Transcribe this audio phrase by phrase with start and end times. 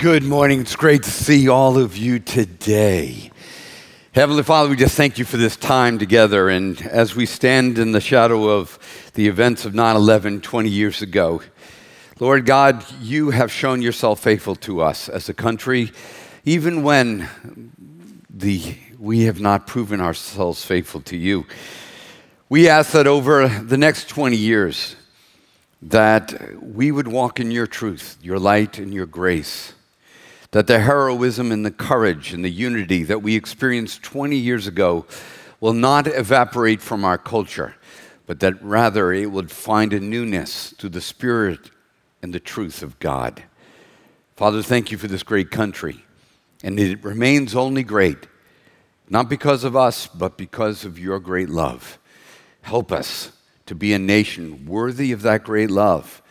[0.00, 0.62] good morning.
[0.62, 3.30] It's great to see all of you today.
[4.12, 6.48] Heavenly Father, we just thank you for this time together.
[6.48, 8.78] And as we stand in the shadow of
[9.12, 11.42] the events of 9 11 20 years ago,
[12.18, 15.92] Lord God, you have shown yourself faithful to us as a country,
[16.46, 17.28] even when
[18.30, 21.44] the, we have not proven ourselves faithful to you.
[22.48, 24.96] We ask that over the next 20 years,
[25.82, 29.74] that we would walk in your truth, your light, and your grace.
[30.52, 35.06] That the heroism and the courage and the unity that we experienced 20 years ago
[35.60, 37.76] will not evaporate from our culture,
[38.26, 41.70] but that rather it would find a newness to the spirit
[42.22, 43.44] and the truth of God.
[44.36, 46.04] Father, thank you for this great country.
[46.62, 48.26] And it remains only great,
[49.08, 51.98] not because of us, but because of your great love.
[52.62, 53.32] Help us
[53.66, 56.22] to be a nation worthy of that great love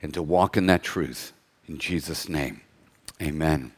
[0.00, 1.32] and to walk in that truth.
[1.68, 2.61] In Jesus' name,
[3.22, 3.72] amen.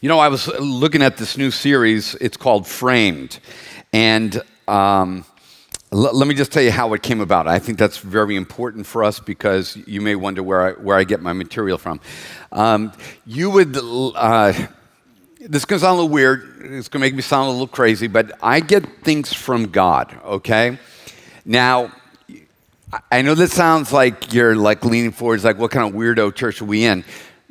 [0.00, 3.38] You know, I was looking at this new series, it's called Framed.
[3.92, 5.24] And um,
[5.92, 7.46] l- let me just tell you how it came about.
[7.46, 11.04] I think that's very important for us because you may wonder where I, where I
[11.04, 12.00] get my material from.
[12.50, 12.92] Um,
[13.24, 13.76] you would.
[13.78, 14.52] Uh,
[15.40, 16.42] this is going to sound a little weird.
[16.60, 20.16] It's going to make me sound a little crazy, but I get things from God,
[20.24, 20.78] okay?
[21.44, 21.92] Now,
[23.10, 26.34] I know this sounds like you're like leaning forward, it's like, what kind of weirdo
[26.34, 27.04] church are we in?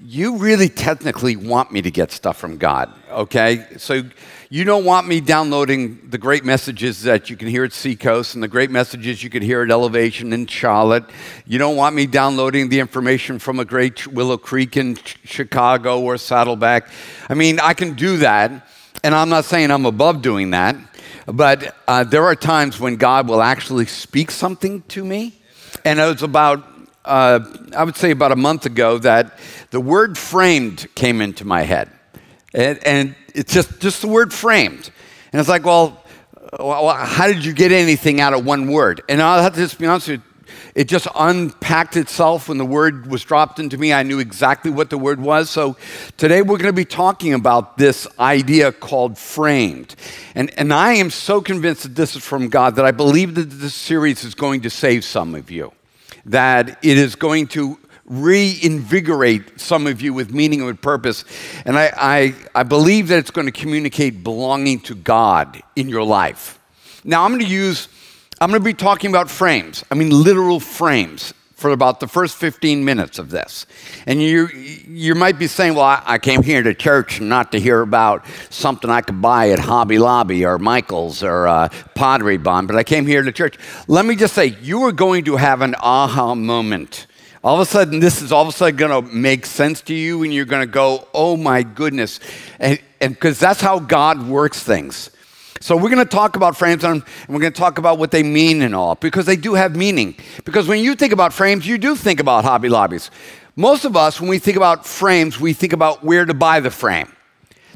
[0.04, 3.68] You really technically want me to get stuff from God, okay?
[3.78, 4.02] So
[4.50, 8.44] you don't want me downloading the great messages that you can hear at Seacoast and
[8.44, 11.06] the great messages you could hear at Elevation in Charlotte.
[11.46, 16.18] You don't want me downloading the information from a great Willow Creek in Chicago or
[16.18, 16.90] Saddleback.
[17.30, 18.68] I mean, I can do that,
[19.04, 20.76] and I'm not saying I'm above doing that.
[21.28, 25.40] But uh, there are times when God will actually speak something to me.
[25.86, 26.66] And it was about,
[27.06, 27.40] uh,
[27.76, 29.38] I would say about a month ago, that
[29.72, 31.90] the word framed came into my head.
[32.54, 34.92] And, and it's just, just the word framed.
[35.32, 36.02] And it's like, well,
[36.60, 39.02] how did you get anything out of one word?
[39.08, 40.26] And I'll have to just be honest with you,
[40.76, 43.94] it just unpacked itself when the word was dropped into me.
[43.94, 45.50] I knew exactly what the word was.
[45.50, 45.78] So
[46.18, 49.96] today we're going to be talking about this idea called framed.
[50.36, 53.50] And, and I am so convinced that this is from God that I believe that
[53.50, 55.72] this series is going to save some of you,
[56.26, 61.24] that it is going to reinvigorate some of you with meaning and with purpose.
[61.66, 66.04] And I, I, I believe that it's going to communicate belonging to God in your
[66.04, 66.60] life.
[67.04, 67.88] Now, I'm going to use
[68.42, 69.86] I'm going to be talking about frames.
[69.92, 73.68] I mean, literal frames for about the first 15 minutes of this.
[74.08, 77.82] And you, you might be saying, well, I, came here to church not to hear
[77.82, 82.76] about something I could buy at Hobby Lobby or Michael's or uh, Pottery Barn, but
[82.76, 83.58] I came here to church.
[83.88, 87.06] Let me just say, you are going to have an aha moment.
[87.44, 89.94] All of a sudden, this is all of a sudden going to make sense to
[89.94, 92.20] you, and you're going to go, oh my goodness.
[92.60, 95.12] And because that's how God works things.
[95.62, 98.24] So we're going to talk about frames and we're going to talk about what they
[98.24, 100.16] mean and all because they do have meaning.
[100.44, 103.12] Because when you think about frames, you do think about Hobby Lobbies.
[103.56, 106.72] Most of us, when we think about frames, we think about where to buy the
[106.72, 107.12] frame.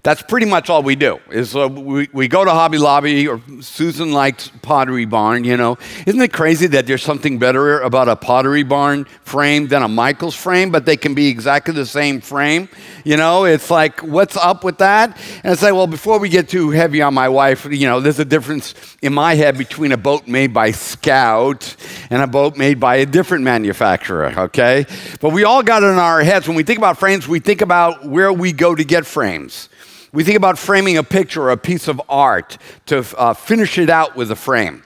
[0.06, 1.20] That's pretty much all we do.
[1.32, 5.44] Is uh, we, we go to Hobby Lobby or Susan likes Pottery Barn.
[5.44, 9.82] You know, isn't it crazy that there's something better about a Pottery Barn frame than
[9.82, 12.70] a Michaels frame, but they can be exactly the same frame?
[13.04, 15.20] You know, it's like what's up with that?
[15.44, 18.20] And i say well, before we get too heavy on my wife, you know, there's
[18.20, 21.76] a difference in my head between a boat made by Scout
[22.12, 24.32] and a boat made by a different manufacturer.
[24.38, 24.86] Okay,
[25.20, 27.28] but we all got it in our heads when we think about frames.
[27.28, 29.68] We think about where we go to get frames.
[30.16, 33.90] We think about framing a picture or a piece of art to uh, finish it
[33.90, 34.82] out with a frame.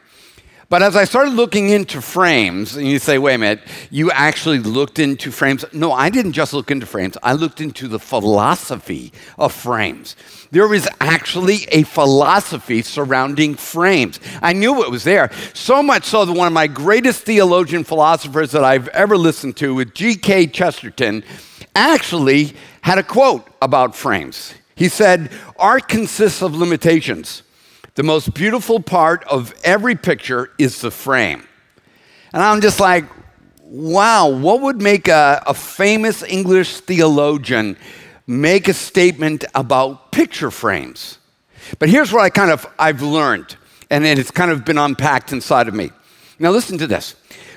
[0.69, 4.57] But as I started looking into frames, and you say, wait a minute, you actually
[4.57, 5.65] looked into frames?
[5.71, 10.15] No, I didn't just look into frames, I looked into the philosophy of frames.
[10.49, 14.19] There is actually a philosophy surrounding frames.
[14.41, 15.29] I knew it was there.
[15.53, 19.75] So much so that one of my greatest theologian philosophers that I've ever listened to,
[19.75, 20.47] with G.K.
[20.47, 21.23] Chesterton,
[21.75, 24.55] actually had a quote about frames.
[24.79, 27.43] He said, Art consists of limitations.
[27.95, 31.45] The most beautiful part of every picture is the frame.
[32.31, 33.03] And I'm just like,
[33.61, 37.75] wow, what would make a, a famous English theologian
[38.25, 41.17] make a statement about picture frames?
[41.77, 43.57] But here's what I kind of I've learned,
[43.89, 45.91] and it's kind of been unpacked inside of me.
[46.39, 47.15] Now listen to this.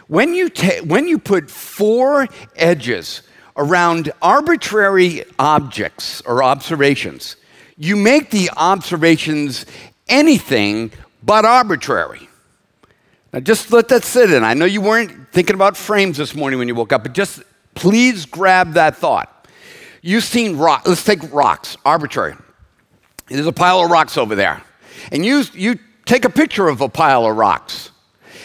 [0.08, 2.26] When you, ta- when you put four
[2.56, 3.22] edges
[3.56, 7.37] around arbitrary objects or observations.
[7.76, 9.66] You make the observations
[10.08, 12.28] anything but arbitrary.
[13.32, 14.44] Now, just let that sit in.
[14.44, 17.43] I know you weren't thinking about frames this morning when you woke up, but just
[17.75, 19.49] please grab that thought.
[20.02, 20.87] you've seen rock.
[20.87, 22.34] Let's take rocks, arbitrary.
[23.28, 24.62] There's a pile of rocks over there.
[25.10, 27.91] And you, you take a picture of a pile of rocks.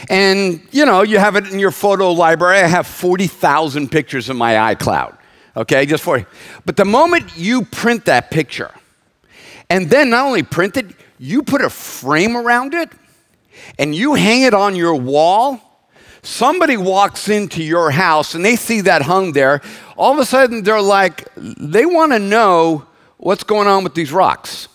[0.09, 2.59] And, you know, you have it in your photo library.
[2.59, 5.17] I have 40,000 pictures in my iCloud.
[5.55, 6.25] Okay, just for you.
[6.65, 8.71] But the moment you print that picture,
[9.69, 10.85] and then not only print it,
[11.17, 12.91] you put a frame around it,
[13.79, 15.59] and you hang it on your wall,
[16.21, 19.61] somebody walks into your house and they see that hung there,
[19.95, 22.85] all of a sudden they're like, they want to know
[23.17, 24.67] what's going on with these rocks.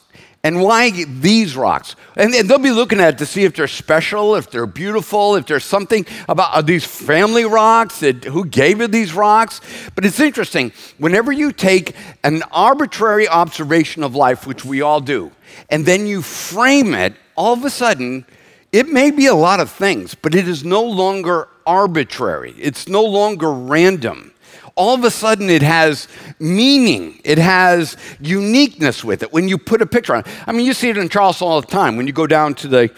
[0.45, 1.95] And why these rocks?
[2.17, 5.47] And, they'll be looking at it to see if they're special, if they're beautiful, if
[5.47, 9.61] there's something about these family rocks, that, who gave you these rocks.
[9.95, 11.95] But it's interesting, whenever you take
[12.25, 15.31] an arbitrary observation of life, which we all do,
[15.71, 18.27] and then you frame it, all of a sudden,
[18.73, 22.55] it may be a lot of things, but it is no longer arbitrary.
[22.59, 24.32] It's no longer random
[24.75, 26.09] all of a sudden it has
[26.39, 27.21] meaning.
[27.25, 30.27] It has uniqueness with it when you put a picture on it.
[30.47, 31.97] I mean, you see it in Charleston all the time.
[31.97, 32.91] When you go down to the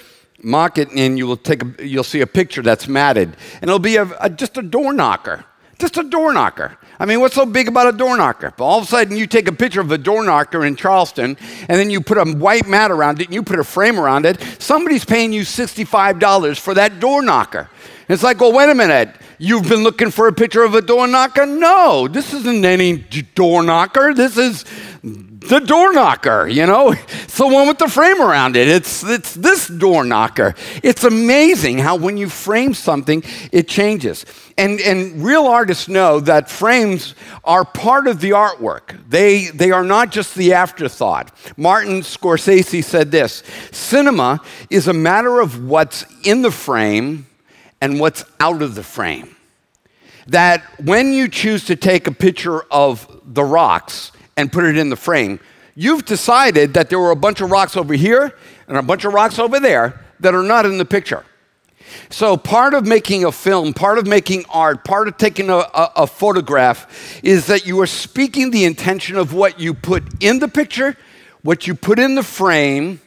[0.43, 3.97] market and you will take a, you'll see a picture that's matted, and it'll be
[3.97, 5.45] a, a, just a door knocker.
[5.79, 6.79] Just a door knocker.
[7.01, 8.55] I mean, what's so big about a door knocker?
[8.57, 11.37] But all of a sudden, you take a picture of a door knocker in Charleston,
[11.69, 14.25] and then you put a white mat around it, and you put a frame around
[14.25, 14.41] it.
[14.61, 17.69] Somebody's paying you $65 for that door knocker.
[18.09, 19.15] It's like, well, wait a minute.
[19.39, 21.47] You've been looking for a picture of a door knocker?
[21.47, 22.99] No, this isn't any
[23.35, 24.15] door knocker.
[24.15, 24.65] This is
[25.03, 26.95] the door knocker, you know?
[27.35, 28.69] It's the one with the frame around it.
[28.69, 30.55] It's, it's this door knocker.
[30.85, 34.25] It's amazing how when you frame something, it changes.
[34.57, 38.97] And, and real artists know that frames are part of the artwork.
[39.09, 41.37] They, they are not just the afterthought.
[41.57, 43.43] Martin Scorsese said this
[43.73, 44.41] Cinema
[44.71, 47.27] is a matter of what's in the frame
[47.85, 49.37] and what's out of the frame.
[50.29, 54.89] That when you choose to take a picture of the rocks and put it in
[54.89, 55.39] the frame,
[55.75, 58.35] you've decided that there were a bunch of rocks over here
[58.69, 61.27] and a bunch of rocks over there that are not in the picture.
[62.09, 65.93] So, part of making a film, part of making art, part of taking a, a,
[65.97, 70.49] a, photograph is that you are speaking the intention of what you put in the
[70.49, 70.97] picture,
[71.43, 73.03] what you put in the frame,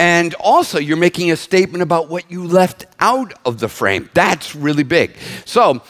[0.00, 4.08] and also, you're making a statement about what you left out of the frame.
[4.14, 5.14] That's really big.
[5.44, 5.82] So,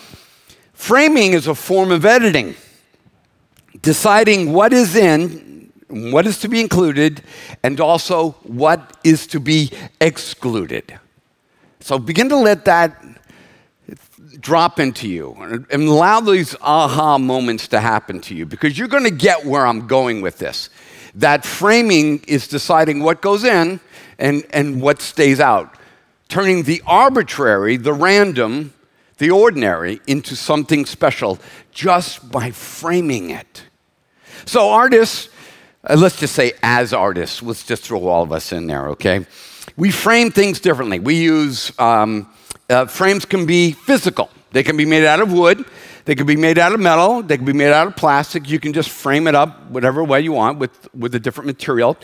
[0.72, 2.56] framing is a form of editing,
[3.82, 7.22] deciding what is in, what is to be included,
[7.62, 9.70] and also what is to be
[10.00, 10.98] excluded.
[11.78, 13.00] So, begin to let that
[14.40, 15.34] drop into you
[15.70, 19.64] and allow these aha moments to happen to you because you're going to get where
[19.64, 20.68] I'm going with this.
[21.14, 23.80] That framing is deciding what goes in
[24.18, 25.74] and, and what stays out,
[26.28, 28.72] turning the arbitrary, the random,
[29.18, 31.38] the ordinary into something special
[31.72, 33.64] just by framing it.
[34.46, 35.28] So, artists,
[35.88, 39.26] uh, let's just say as artists, let's just throw all of us in there, okay?
[39.76, 40.98] We frame things differently.
[40.98, 42.28] We use um,
[42.68, 44.30] uh, frames can be physical.
[44.52, 45.64] They can be made out of wood.
[46.04, 47.22] They can be made out of metal.
[47.22, 48.48] They can be made out of plastic.
[48.48, 51.94] You can just frame it up whatever way you want with, with a different material.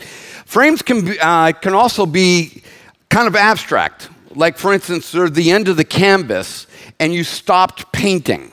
[0.45, 2.63] Frames can, be, uh, can also be
[3.09, 4.09] kind of abstract.
[4.35, 6.67] Like, for instance, they're the end of the canvas
[6.99, 8.51] and you stopped painting.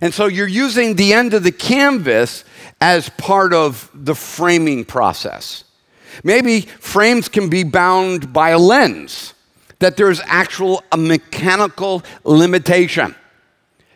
[0.00, 2.44] And so you're using the end of the canvas
[2.80, 5.64] as part of the framing process.
[6.22, 9.34] Maybe frames can be bound by a lens,
[9.78, 13.14] that there's actual a mechanical limitation.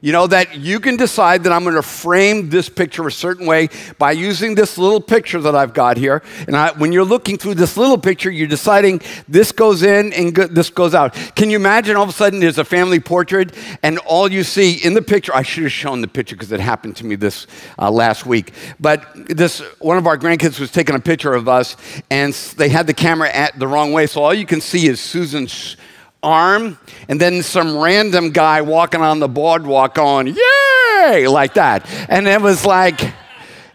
[0.03, 3.47] You know, that you can decide that I'm going to frame this picture a certain
[3.47, 6.23] way by using this little picture that I've got here.
[6.47, 10.35] And I, when you're looking through this little picture, you're deciding this goes in and
[10.35, 11.13] go, this goes out.
[11.37, 14.73] Can you imagine all of a sudden there's a family portrait and all you see
[14.83, 17.47] in the picture, I should have shown the picture because it happened to me this
[17.79, 18.55] uh, last week.
[18.81, 21.77] But this, one of our grandkids was taking a picture of us
[22.11, 24.07] and they had the camera at the wrong way.
[24.07, 25.77] So all you can see is Susan's
[26.23, 31.27] arm, and then some random guy walking on the boardwalk going, Yay!
[31.29, 31.87] like that.
[32.09, 33.01] And it was like,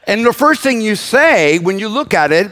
[0.07, 2.51] and the first thing you say when you look at it,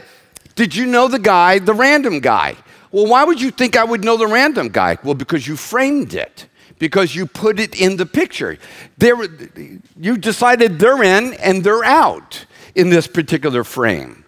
[0.54, 2.56] did you know the guy, the random guy?
[2.90, 4.98] Well, why would you think I would know the random guy?
[5.02, 6.46] Well, because you framed it,
[6.78, 8.56] because you put it in the picture.
[8.98, 9.16] There,
[9.98, 14.23] you decided they're in and they're out in this particular frame.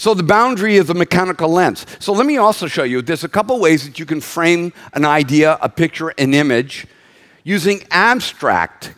[0.00, 1.84] So the boundary is a mechanical lens.
[1.98, 5.04] So let me also show you there's a couple ways that you can frame an
[5.04, 6.86] idea, a picture, an image
[7.44, 8.94] using abstract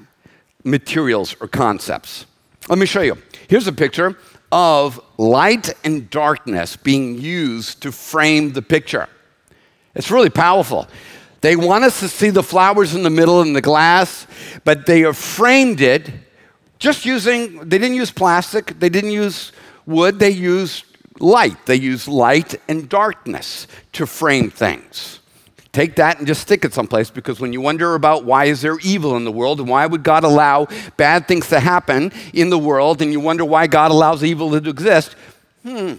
[0.62, 2.26] materials or concepts.
[2.68, 3.18] Let me show you.
[3.48, 4.16] Here's a picture
[4.52, 9.08] of light and darkness being used to frame the picture.
[9.96, 10.86] It's really powerful.
[11.40, 14.28] They want us to see the flowers in the middle in the glass,
[14.62, 16.08] but they have framed it
[16.78, 19.50] just using, they didn't use plastic, they didn't use
[19.84, 20.84] wood, they used
[21.20, 21.66] light.
[21.66, 25.20] They use light and darkness to frame things.
[25.72, 28.78] Take that and just stick it someplace because when you wonder about why is there
[28.80, 30.66] evil in the world and why would God allow
[30.98, 34.68] bad things to happen in the world and you wonder why God allows evil to
[34.68, 35.16] exist,
[35.62, 35.94] hmm,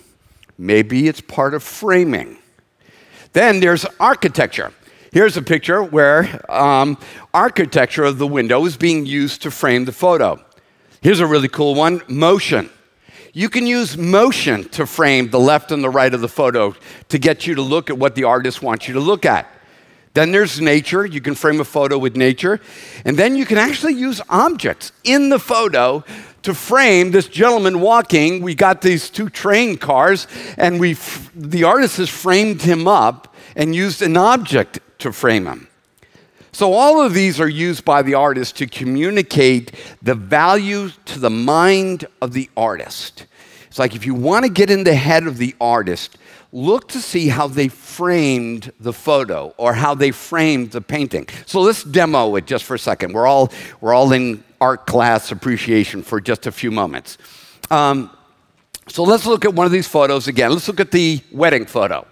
[0.59, 2.37] maybe it's part of framing.
[3.33, 4.71] Then there's architecture.
[5.11, 6.99] Here's a picture where um,
[7.33, 10.39] architecture of the window is being used to frame the photo.
[11.01, 12.69] Here's a really cool one motion.
[13.35, 16.75] You can use motion to frame the left and the right of the photo
[17.09, 19.49] to get you to look at what the artist wants you to look at.
[20.13, 21.03] Then there's nature.
[21.03, 22.61] You can frame a photo with nature.
[23.03, 26.03] And then you can actually use objects in the photo
[26.43, 28.43] to frame this gentleman walking.
[28.43, 30.95] We got these two train cars, and we,
[31.33, 35.67] the artist has framed him up and used an object to frame him.
[36.53, 39.71] So, all of these are used by the artist to communicate
[40.03, 43.25] the value to the mind of the artist.
[43.67, 46.19] It's like if you want to get in the head of the artist,
[46.51, 51.27] look to see how they framed the photo or how they framed the painting.
[51.47, 53.13] So let's demo it just for a second.
[53.13, 57.17] We're all, we're all in art class appreciation for just a few moments.
[57.71, 58.11] Um,
[58.87, 60.51] so let's look at one of these photos again.
[60.51, 62.05] Let's look at the wedding photo.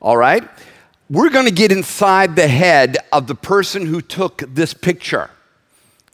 [0.00, 0.48] All right?
[1.10, 5.28] We're going to get inside the head of the person who took this picture.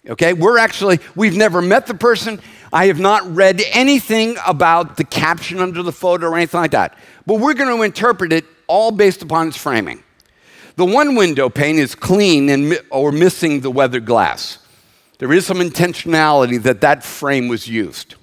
[0.09, 0.33] Okay?
[0.33, 2.41] We're actually, we've never met the person.
[2.73, 6.99] I have not read anything about the caption under the photo or anything like that.
[7.27, 10.03] But we're going to interpret it all based upon its framing.
[10.77, 14.61] The one window pane is clean and, or missing the weathered glass.
[15.19, 18.15] There is some intentionality that that frame was used.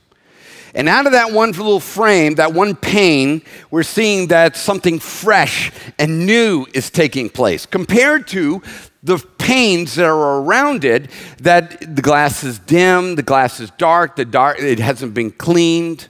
[0.75, 5.71] And out of that one little frame, that one pane, we're seeing that something fresh
[5.99, 8.61] and new is taking place compared to
[9.03, 11.11] the panes that are around it
[11.41, 16.07] that the glass is dim, the glass is dark, the dark it hasn't been cleaned.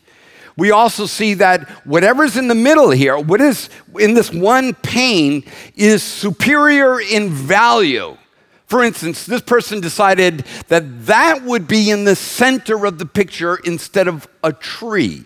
[0.55, 5.43] We also see that whatever's in the middle here, what is in this one pane
[5.75, 8.15] is superior in value.
[8.73, 13.57] For instance, this person decided that that would be in the center of the picture
[13.57, 15.25] instead of a tree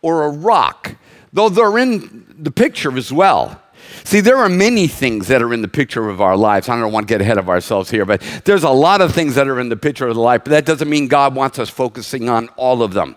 [0.00, 0.94] or a rock,
[1.32, 3.60] though they're in the picture as well.
[4.04, 6.68] See, there are many things that are in the picture of our lives.
[6.68, 9.34] I don't want to get ahead of ourselves here, but there's a lot of things
[9.34, 11.68] that are in the picture of the life, but that doesn't mean God wants us
[11.68, 13.16] focusing on all of them.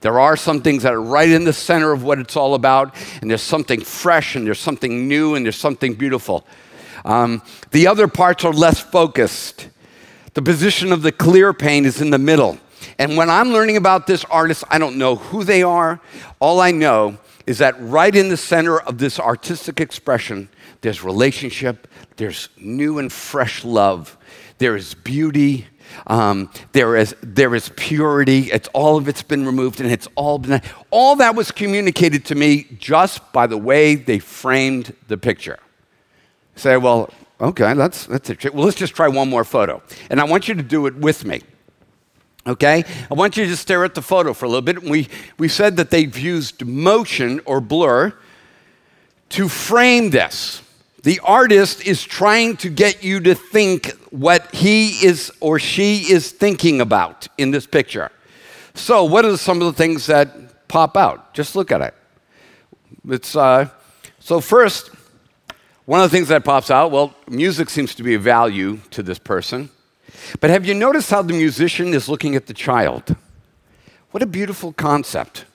[0.00, 2.94] There are some things that are right in the center of what it's all about,
[3.20, 6.46] and there's something fresh, and there's something new, and there's something beautiful.
[7.04, 9.68] Um, the other parts are less focused.
[10.34, 12.58] The position of the clear pane is in the middle.
[12.98, 16.00] And when I'm learning about this artist, I don't know who they are.
[16.40, 20.48] All I know is that right in the center of this artistic expression,
[20.80, 24.16] there's relationship, there's new and fresh love,
[24.58, 25.66] there is beauty,
[26.06, 28.52] um, there, is, there is purity.
[28.52, 32.34] It's all of it's been removed, and it's all been all that was communicated to
[32.34, 35.58] me just by the way they framed the picture.
[36.58, 37.10] Say, well,
[37.40, 38.52] okay, that's that's it.
[38.52, 41.24] Well, let's just try one more photo, and I want you to do it with
[41.24, 41.42] me.
[42.46, 44.82] Okay, I want you to stare at the photo for a little bit.
[44.82, 48.12] We we said that they've used motion or blur
[49.30, 50.62] to frame this.
[51.04, 56.32] The artist is trying to get you to think what he is or she is
[56.32, 58.10] thinking about in this picture.
[58.74, 61.34] So, what are some of the things that pop out?
[61.34, 61.94] Just look at it.
[63.08, 63.68] It's uh,
[64.18, 64.90] so first,
[65.88, 66.90] one of the things that pops out.
[66.90, 69.70] Well, music seems to be a value to this person,
[70.38, 73.16] but have you noticed how the musician is looking at the child?
[74.10, 75.46] What a beautiful concept.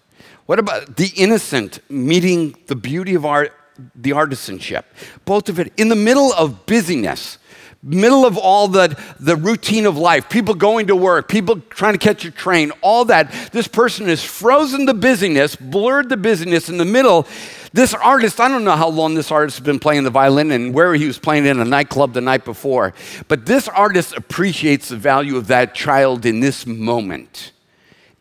[0.47, 3.53] What about the innocent meeting the beauty of art?
[3.95, 4.83] the artisanship,
[5.25, 7.39] both of it in the middle of busyness,
[7.83, 11.99] middle of all the, the routine of life, people going to work, people trying to
[11.99, 13.31] catch a train, all that.
[13.51, 17.27] This person has frozen the busyness, blurred the busyness in the middle.
[17.73, 20.73] This artist, I don't know how long this artist has been playing the violin and
[20.73, 22.93] where he was playing in a nightclub the night before,
[23.27, 27.51] but this artist appreciates the value of that child in this moment.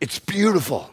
[0.01, 0.89] It's beautiful.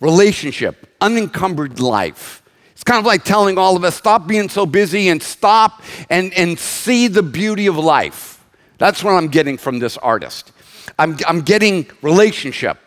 [0.00, 2.42] Relationship, unencumbered life
[2.86, 6.58] kind of like telling all of us stop being so busy and stop and, and
[6.58, 8.42] see the beauty of life.
[8.78, 10.52] That's what I'm getting from this artist.
[10.98, 12.78] I'm, I'm getting relationship.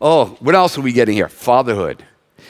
[0.00, 1.28] Oh, what else are we getting here?
[1.28, 2.04] Fatherhood.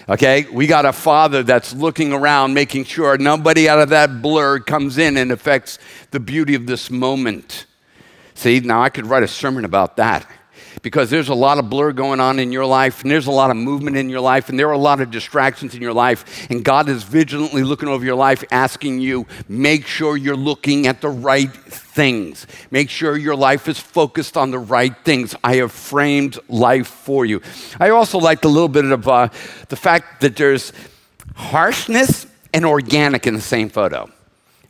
[0.09, 4.59] Okay, we got a father that's looking around, making sure nobody out of that blur
[4.59, 5.79] comes in and affects
[6.11, 7.67] the beauty of this moment.
[8.35, 10.27] See, now I could write a sermon about that
[10.83, 13.51] because there's a lot of blur going on in your life, and there's a lot
[13.51, 16.51] of movement in your life, and there are a lot of distractions in your life.
[16.51, 21.01] And God is vigilantly looking over your life, asking you, make sure you're looking at
[21.01, 22.47] the right things.
[22.71, 25.35] Make sure your life is focused on the right things.
[25.45, 27.41] I have framed life for you.
[27.79, 29.29] I also liked a little bit of uh,
[29.69, 30.73] the fact that there's
[31.37, 34.11] harshness and organic in the same photo.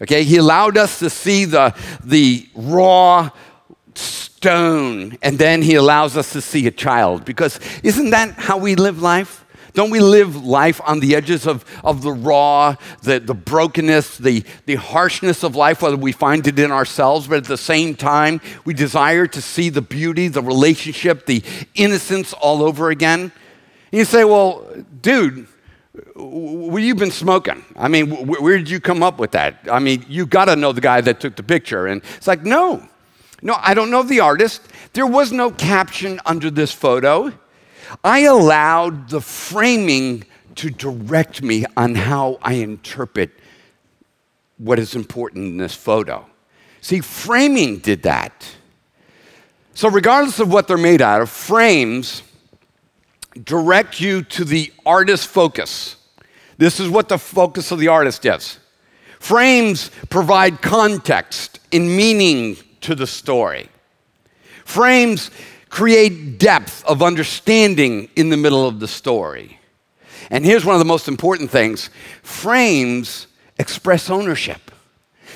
[0.00, 3.31] Okay, he allowed us to see the, the raw
[4.42, 7.25] stone, and then he allows us to see a child.
[7.25, 9.44] Because isn't that how we live life?
[9.72, 14.44] Don't we live life on the edges of, of the raw, the, the brokenness, the,
[14.66, 18.40] the harshness of life, whether we find it in ourselves, but at the same time,
[18.64, 21.42] we desire to see the beauty, the relationship, the
[21.76, 23.20] innocence all over again?
[23.92, 24.66] And you say, well,
[25.00, 25.46] dude,
[26.16, 27.64] what you been smoking?
[27.76, 29.61] I mean, where did you come up with that?
[29.70, 31.87] I mean, you got to know the guy that took the picture.
[31.87, 32.88] And it's like, no,
[33.42, 34.62] no, I don't know the artist.
[34.92, 37.32] There was no caption under this photo.
[38.04, 40.25] I allowed the framing
[40.56, 43.30] to direct me on how I interpret
[44.58, 46.26] what is important in this photo.
[46.80, 48.46] See, framing did that.
[49.75, 52.22] So, regardless of what they're made out of, frames
[53.42, 55.96] direct you to the artist's focus.
[56.58, 58.58] This is what the focus of the artist is.
[59.18, 63.68] Frames provide context and meaning to the story.
[64.64, 65.30] Frames
[65.68, 69.58] create depth of understanding in the middle of the story.
[70.30, 71.90] And here's one of the most important things
[72.22, 73.26] frames
[73.58, 74.70] express ownership.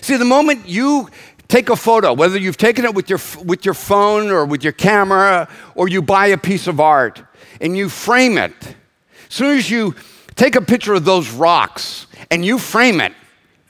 [0.01, 1.09] See, the moment you
[1.49, 4.73] take a photo, whether you've taken it with your, with your phone or with your
[4.73, 7.23] camera, or you buy a piece of art
[7.61, 9.95] and you frame it, as soon as you
[10.35, 13.13] take a picture of those rocks and you frame it,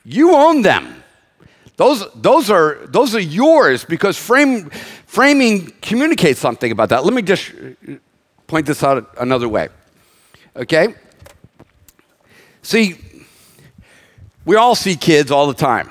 [0.05, 1.03] you own them.
[1.77, 4.71] Those, those, are, those are yours because frame,
[5.07, 7.05] framing communicates something about that.
[7.05, 7.53] Let me just
[8.47, 9.69] point this out another way.
[10.57, 10.95] Okay?
[12.63, 12.97] See,
[14.45, 15.91] we all see kids all the time.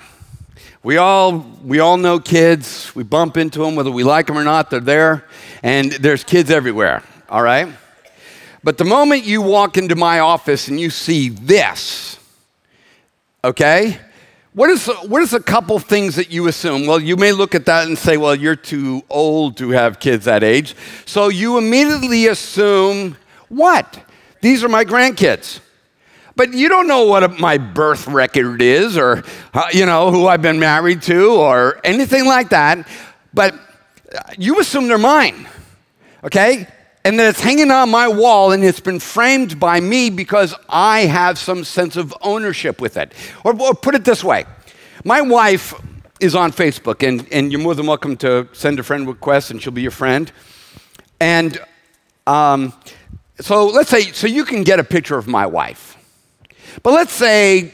[0.81, 2.93] We all, we all know kids.
[2.95, 5.25] We bump into them, whether we like them or not, they're there.
[5.61, 7.67] And there's kids everywhere, all right?
[8.63, 12.17] But the moment you walk into my office and you see this,
[13.43, 13.99] okay?
[14.55, 16.87] What is, what is a couple things that you assume?
[16.87, 20.23] Well, you may look at that and say, well, you're too old to have kids
[20.25, 20.75] that age.
[21.05, 23.17] So you immediately assume,
[23.49, 24.01] what?
[24.39, 25.59] These are my grandkids.
[26.37, 30.41] But you don't know what my birth record is or, uh, you know, who I've
[30.41, 32.87] been married to or anything like that.
[33.33, 33.55] But
[34.37, 35.49] you assume they're mine,
[36.23, 36.65] okay?
[37.05, 41.01] And that it's hanging on my wall and it's been framed by me because I
[41.01, 43.13] have some sense of ownership with it.
[43.43, 44.45] Or, or, put it this way
[45.03, 45.75] my wife
[46.19, 49.61] is on Facebook, and, and you're more than welcome to send a friend request, and
[49.61, 50.31] she'll be your friend.
[51.19, 51.59] And
[52.25, 52.73] um,
[53.39, 55.97] so let's say, so you can get a picture of my wife.
[56.81, 57.73] But let's say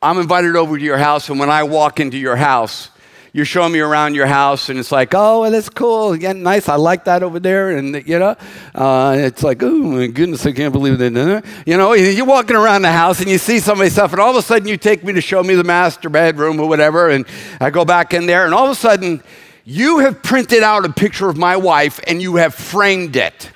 [0.00, 2.90] I'm invited over to your house, and when I walk into your house,
[3.36, 6.16] you're showing me around your house, and it's like, oh, that's cool.
[6.16, 6.70] Yeah, nice.
[6.70, 7.76] I like that over there.
[7.76, 8.34] And, you know,
[8.74, 11.44] uh, it's like, oh, my goodness, I can't believe that.
[11.66, 14.36] You know, you're walking around the house and you see somebody's stuff, and all of
[14.36, 17.26] a sudden you take me to show me the master bedroom or whatever, and
[17.60, 19.22] I go back in there, and all of a sudden
[19.66, 23.50] you have printed out a picture of my wife and you have framed it.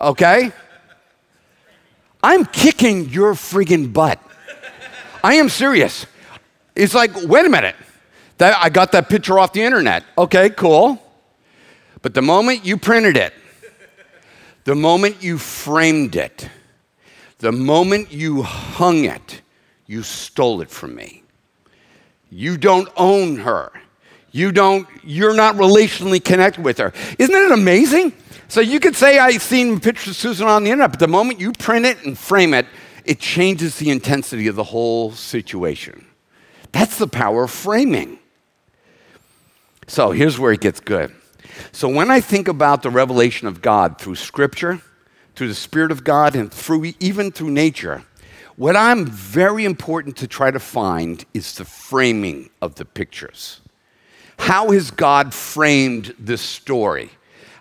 [0.00, 0.52] Okay?
[2.22, 4.20] I'm kicking your friggin' butt.
[5.24, 6.06] I am serious.
[6.76, 7.74] It's like, wait a minute.
[8.40, 10.02] That, I got that picture off the internet.
[10.16, 10.98] Okay, cool.
[12.00, 13.34] But the moment you printed it,
[14.64, 16.48] the moment you framed it,
[17.40, 19.42] the moment you hung it,
[19.86, 21.22] you stole it from me.
[22.30, 23.72] You don't own her.
[24.32, 26.94] You don't, you're not relationally connected with her.
[27.18, 28.14] Isn't it amazing?
[28.48, 31.40] So you could say I've seen pictures of Susan on the internet, but the moment
[31.40, 32.64] you print it and frame it,
[33.04, 36.06] it changes the intensity of the whole situation.
[36.72, 38.16] That's the power of framing.
[39.90, 41.12] So here's where it gets good.
[41.72, 44.80] So when I think about the revelation of God through Scripture,
[45.34, 48.04] through the Spirit of God, and through even through nature,
[48.54, 53.62] what I'm very important to try to find is the framing of the pictures.
[54.38, 57.10] How has God framed this story?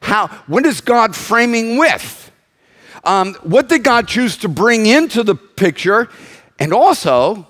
[0.01, 2.31] How, what is God framing with?
[3.05, 6.09] Um, what did God choose to bring into the picture?
[6.59, 7.47] And also,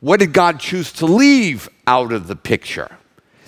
[0.00, 2.96] what did God choose to leave out of the picture?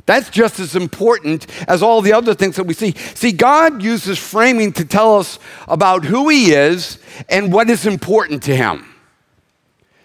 [0.07, 2.93] That's just as important as all the other things that we see.
[3.15, 8.43] See, God uses framing to tell us about who He is and what is important
[8.45, 8.87] to Him.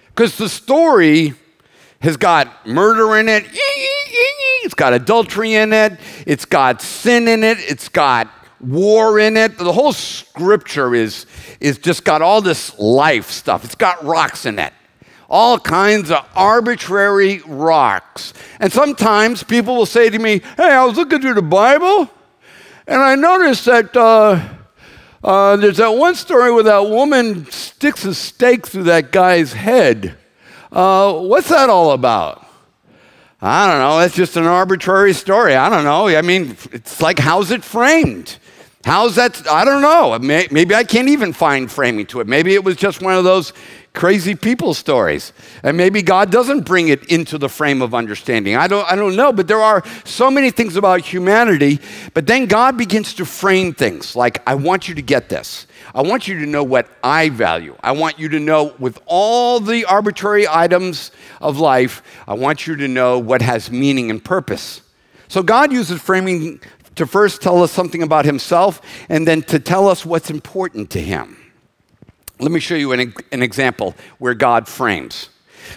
[0.08, 1.34] Because the story
[2.02, 3.46] has got murder in it,
[4.64, 8.30] it's got adultery in it, it's got sin in it, it's got
[8.62, 9.58] war in it.
[9.58, 11.26] The whole scripture is,
[11.60, 13.66] is just got all this life stuff.
[13.66, 14.74] It's got rocks in it.
[15.30, 18.34] All kinds of arbitrary rocks.
[18.60, 22.10] And sometimes people will say to me, Hey, I was looking through the Bible
[22.90, 24.44] and I noticed that uh,
[25.24, 30.18] uh, there's that one story where that woman sticks a stake through that guy's head.
[30.72, 32.46] Uh, what's that all about?
[33.42, 34.00] I don't know.
[34.00, 35.56] It's just an arbitrary story.
[35.56, 36.08] I don't know.
[36.08, 38.38] I mean, it's like, how's it framed?
[38.84, 39.48] How's that?
[39.48, 40.18] I don't know.
[40.18, 42.28] Maybe I can't even find framing to it.
[42.28, 43.54] Maybe it was just one of those
[43.94, 45.34] crazy people stories.
[45.64, 48.56] And maybe God doesn't bring it into the frame of understanding.
[48.56, 51.80] I don't, I don't know, but there are so many things about humanity.
[52.14, 55.68] But then God begins to frame things like, I want you to get this.
[55.94, 57.76] I want you to know what I value.
[57.82, 62.76] I want you to know, with all the arbitrary items of life, I want you
[62.76, 64.82] to know what has meaning and purpose.
[65.28, 66.62] So God uses framing
[66.96, 71.02] to first tell us something about himself and then to tell us what's important to
[71.02, 71.39] him.
[72.40, 75.30] Let me show you an, an example where God frames.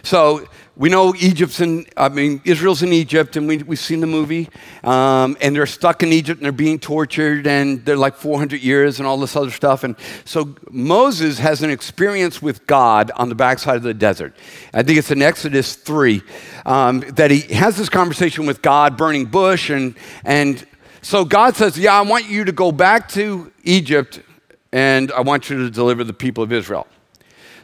[0.05, 0.47] So
[0.77, 4.49] we know Egypt's in, I mean, Israel's in Egypt, and we, we've seen the movie,
[4.85, 9.01] um, and they're stuck in Egypt and they're being tortured, and they're like 400 years
[9.01, 9.83] and all this other stuff.
[9.83, 14.35] And so Moses has an experience with God on the backside of the desert.
[14.73, 16.23] I think it's in Exodus 3
[16.65, 19.95] um, that he has this conversation with God, burning bush, and,
[20.25, 20.65] and
[21.03, 24.21] so God says, Yeah, I want you to go back to Egypt
[24.73, 26.87] and I want you to deliver the people of Israel.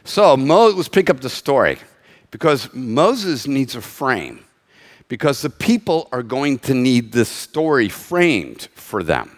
[0.03, 1.79] So Moses, let's pick up the story
[2.31, 4.45] because Moses needs a frame
[5.07, 9.37] because the people are going to need this story framed for them.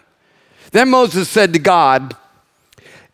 [0.72, 2.16] Then Moses said to God,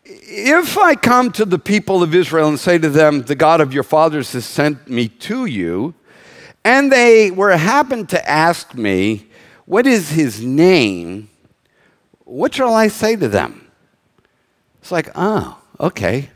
[0.04, 3.72] If I come to the people of Israel and say to them, The God of
[3.72, 5.94] your fathers has sent me to you,
[6.64, 9.28] and they were happened to ask me,
[9.64, 11.30] What is his name?
[12.24, 13.67] What shall I say to them?
[14.88, 16.30] It's like, oh, okay.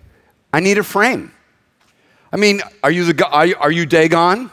[0.53, 1.33] I need a frame.
[2.31, 4.51] I mean, are you, the, are you, are you Dagon?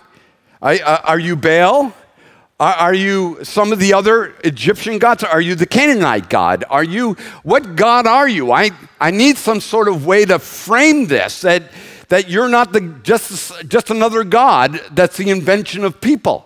[0.61, 1.93] Are, uh, are you Baal?
[2.61, 5.25] Are, are you some of the other Egyptian gods?
[5.25, 6.63] Are you the Canaanite God?
[6.69, 8.53] Are you, what God are you?
[8.53, 11.63] I, I need some sort of way to frame this that,
[12.07, 16.45] that you're not the, just, just another God that's the invention of people.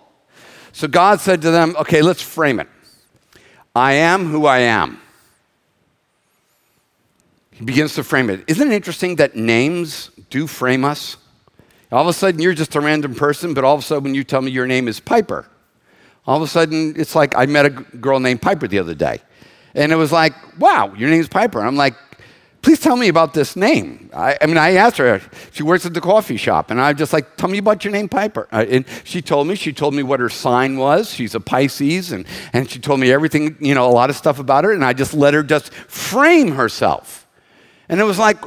[0.72, 2.68] So God said to them, okay, let's frame it.
[3.76, 5.03] I am who I am.
[7.54, 8.44] He begins to frame it.
[8.48, 11.18] Isn't it interesting that names do frame us?
[11.92, 14.16] All of a sudden, you're just a random person, but all of a sudden, when
[14.16, 15.48] you tell me your name is Piper,
[16.26, 19.20] all of a sudden, it's like I met a girl named Piper the other day.
[19.76, 21.62] And it was like, wow, your name is Piper.
[21.62, 21.96] I'm like,
[22.64, 24.10] please tell me about this name.
[24.14, 27.14] I, I, mean, I asked her, she works at the coffee shop, and I'm just
[27.14, 28.48] like, tell me about your name, Piper.
[28.52, 31.14] Uh, and she told me, she told me what her sign was.
[31.14, 34.40] She's a Pisces, and, and she told me everything, you know, a lot of stuff
[34.40, 37.23] about her, and I just let her just frame herself.
[37.90, 38.38] And it was like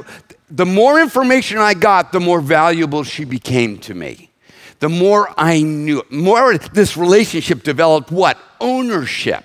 [0.49, 4.31] the more information I got, the more valuable she became to me.
[4.79, 8.37] The more I knew, more this relationship developed what?
[8.61, 9.43] Ownership.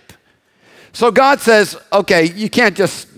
[0.93, 3.09] So God says, okay, you can't just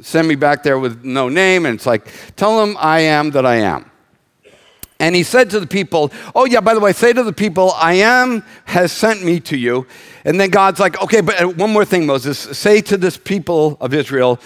[0.00, 1.66] send me back there with no name.
[1.66, 3.90] And it's like, tell them I am that I am.
[5.00, 7.72] And he said to the people, Oh, yeah, by the way, say to the people,
[7.76, 9.86] I am has sent me to you.
[10.24, 12.38] And then God's like, Okay, but one more thing, Moses.
[12.38, 14.40] Say to this people of Israel,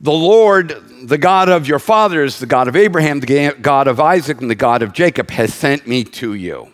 [0.00, 4.40] the Lord, the God of your fathers, the God of Abraham, the God of Isaac,
[4.40, 6.72] and the God of Jacob, has sent me to you.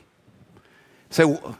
[1.11, 1.57] So,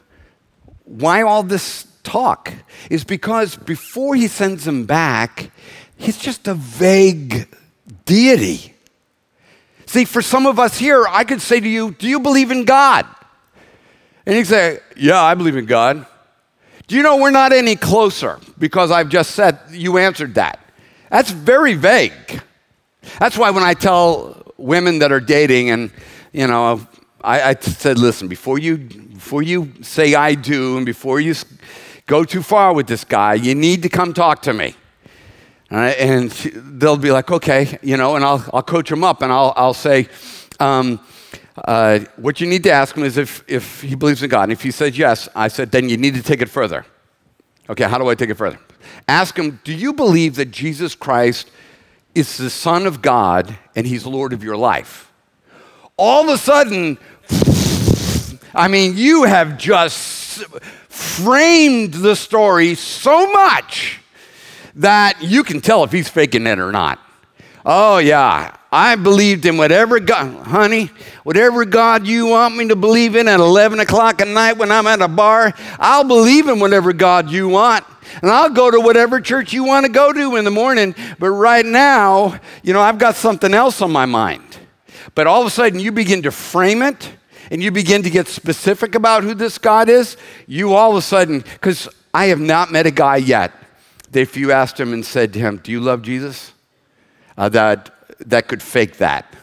[0.85, 2.53] why all this talk?
[2.89, 5.51] Is because before he sends them back,
[5.97, 7.47] he's just a vague
[8.05, 8.73] deity.
[9.85, 12.65] See, for some of us here, I could say to you, Do you believe in
[12.65, 13.05] God?
[14.25, 16.05] And he'd say, Yeah, I believe in God.
[16.87, 20.59] Do you know we're not any closer because I've just said you answered that?
[21.11, 22.41] That's very vague.
[23.19, 25.91] That's why when I tell women that are dating, and
[26.31, 26.87] you know,
[27.21, 31.35] I, I said, listen, before you before you say I do, and before you
[32.07, 34.75] go too far with this guy, you need to come talk to me.
[35.69, 39.53] And they'll be like, okay, you know, and I'll, I'll coach them up and I'll,
[39.55, 40.09] I'll say,
[40.59, 40.99] um,
[41.55, 44.43] uh, what you need to ask him is if, if he believes in God.
[44.43, 46.85] And if he says yes, I said, then you need to take it further.
[47.69, 48.59] Okay, how do I take it further?
[49.07, 51.49] Ask him, Do you believe that Jesus Christ
[52.13, 55.11] is the Son of God and he's Lord of your life?
[55.97, 56.97] All of a sudden,
[58.53, 60.43] I mean, you have just
[60.89, 63.99] framed the story so much
[64.75, 66.99] that you can tell if he's faking it or not.
[67.65, 68.55] Oh, yeah.
[68.71, 70.91] I believed in whatever God, honey,
[71.23, 74.87] whatever God you want me to believe in at 11 o'clock at night when I'm
[74.87, 77.85] at a bar, I'll believe in whatever God you want.
[78.21, 80.95] And I'll go to whatever church you want to go to in the morning.
[81.19, 84.57] But right now, you know, I've got something else on my mind.
[85.15, 87.13] But all of a sudden, you begin to frame it
[87.49, 90.17] and you begin to get specific about who this God is.
[90.47, 93.51] You all of a sudden, because I have not met a guy yet
[94.11, 96.53] that if you asked him and said to him, Do you love Jesus?
[97.37, 99.33] Uh, that, that could fake that.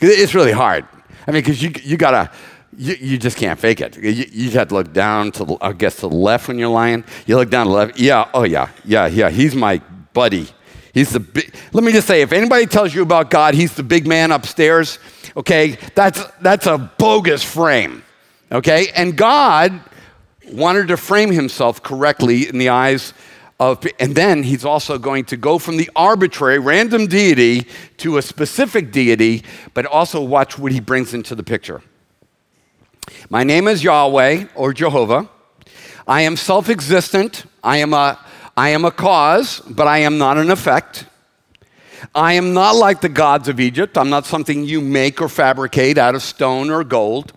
[0.00, 0.86] It's really hard.
[1.26, 2.30] I mean, because you, you gotta,
[2.76, 3.96] you, you just can't fake it.
[3.96, 6.68] You, you have to look down to, the, I guess, to the left when you're
[6.68, 7.04] lying.
[7.26, 7.98] You look down to the left.
[7.98, 9.30] Yeah, oh yeah, yeah, yeah.
[9.30, 9.80] He's my
[10.12, 10.48] buddy.
[10.92, 13.82] He's the big, let me just say, if anybody tells you about God, he's the
[13.82, 15.00] big man upstairs,
[15.36, 18.04] okay, that's, that's a bogus frame,
[18.52, 18.88] okay?
[18.94, 19.80] And God
[20.52, 23.12] wanted to frame himself correctly in the eyes
[23.60, 27.66] of, and then he's also going to go from the arbitrary, random deity
[27.98, 29.42] to a specific deity,
[29.74, 31.82] but also watch what he brings into the picture.
[33.30, 35.28] My name is Yahweh or Jehovah.
[36.06, 37.44] I am self existent.
[37.62, 38.18] I am a
[38.56, 41.06] I am a cause, but I am not an effect.
[42.14, 43.98] I am not like the gods of Egypt.
[43.98, 47.32] I'm not something you make or fabricate out of stone or gold.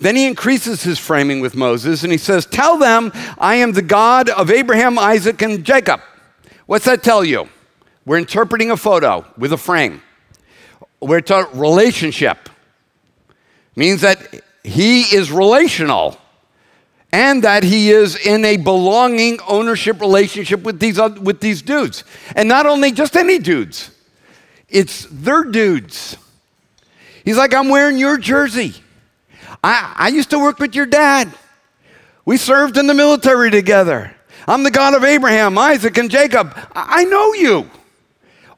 [0.00, 3.82] Then he increases his framing with Moses and he says, Tell them I am the
[3.82, 6.00] God of Abraham, Isaac, and Jacob.
[6.66, 7.48] What's that tell you?
[8.04, 10.02] We're interpreting a photo with a frame.
[11.00, 12.48] We're talking relationship.
[13.74, 16.18] Means that he is relational
[17.12, 22.04] and that he is in a belonging ownership relationship with these, with these dudes.
[22.34, 23.90] And not only just any dudes,
[24.68, 26.16] it's their dudes.
[27.24, 28.74] He's like, I'm wearing your jersey.
[29.62, 31.32] I, I used to work with your dad.
[32.24, 34.14] We served in the military together.
[34.48, 36.52] I'm the God of Abraham, Isaac, and Jacob.
[36.74, 37.70] I, I know you.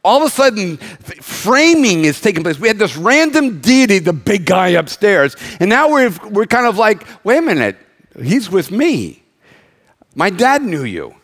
[0.04, 2.58] All of a sudden, framing is taking place.
[2.58, 6.78] We had this random deity, the big guy upstairs, and now we're, we're kind of
[6.78, 7.76] like, wait a minute,
[8.22, 9.22] He's with me.
[10.14, 11.14] My dad knew you.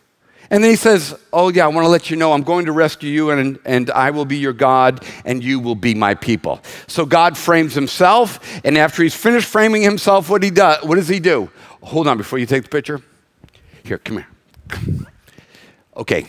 [0.55, 2.71] And then he says, Oh, yeah, I want to let you know I'm going to
[2.71, 6.61] rescue you, and, and I will be your God, and you will be my people.
[6.87, 11.09] So God frames himself, and after he's finished framing himself, what, he does, what does
[11.09, 11.49] he do?
[11.83, 13.01] Hold on before you take the picture.
[13.83, 14.23] Here, come
[14.71, 15.05] here.
[15.97, 16.25] Okay.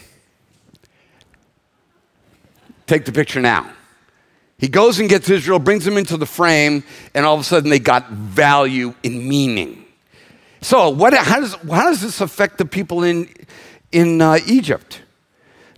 [2.87, 3.69] Take the picture now.
[4.59, 6.83] He goes and gets Israel, brings them into the frame,
[7.15, 9.85] and all of a sudden they got value in meaning.
[10.61, 13.29] So, what, how, does, how does this affect the people in,
[13.92, 15.03] in uh, Egypt?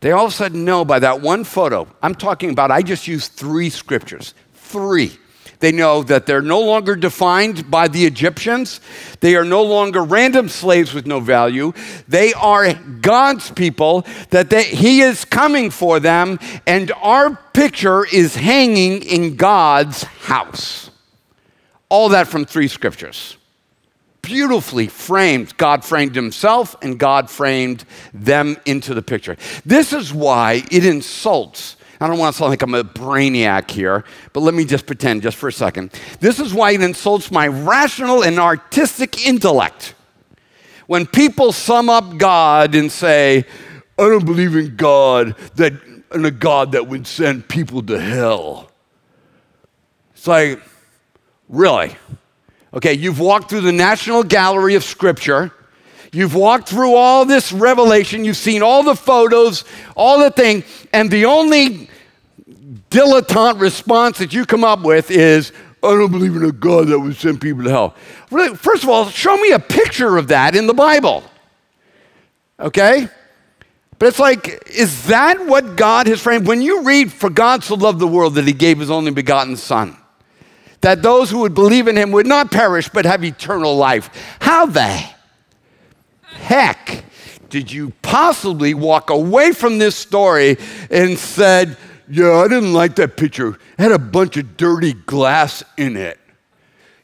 [0.00, 1.88] They all of a sudden know by that one photo.
[2.02, 4.34] I'm talking about, I just used three scriptures.
[4.54, 5.18] Three.
[5.60, 8.80] They know that they're no longer defined by the Egyptians.
[9.20, 11.72] They are no longer random slaves with no value.
[12.06, 18.36] They are God's people, that they, He is coming for them, and our picture is
[18.36, 20.90] hanging in God's house.
[21.88, 23.36] All that from three scriptures
[24.28, 25.56] beautifully framed.
[25.56, 29.38] God framed himself and God framed them into the picture.
[29.64, 31.76] This is why it insults.
[31.98, 35.22] I don't want to sound like I'm a brainiac here, but let me just pretend
[35.22, 35.98] just for a second.
[36.20, 39.94] This is why it insults my rational and artistic intellect.
[40.86, 43.46] When people sum up God and say,
[43.98, 45.72] I don't believe in God, that
[46.12, 48.70] in a God that would send people to hell.
[50.12, 50.60] It's like,
[51.48, 51.96] really?
[52.74, 55.52] Okay, you've walked through the National Gallery of Scripture.
[56.12, 58.24] You've walked through all this revelation.
[58.24, 59.64] You've seen all the photos,
[59.96, 61.88] all the thing, and the only
[62.90, 65.52] dilettante response that you come up with is,
[65.82, 67.94] I don't believe in a God that would send people to hell.
[68.30, 71.24] Really, first of all, show me a picture of that in the Bible.
[72.60, 73.08] Okay?
[73.98, 76.46] But it's like, is that what God has framed?
[76.46, 79.56] When you read, For God so loved the world that he gave his only begotten
[79.56, 79.96] Son
[80.80, 84.10] that those who would believe in him would not perish but have eternal life.
[84.40, 85.04] How the
[86.22, 87.04] heck
[87.50, 90.56] did you possibly walk away from this story
[90.90, 91.76] and said,
[92.08, 93.50] Yeah, I didn't like that picture.
[93.50, 96.18] It had a bunch of dirty glass in it.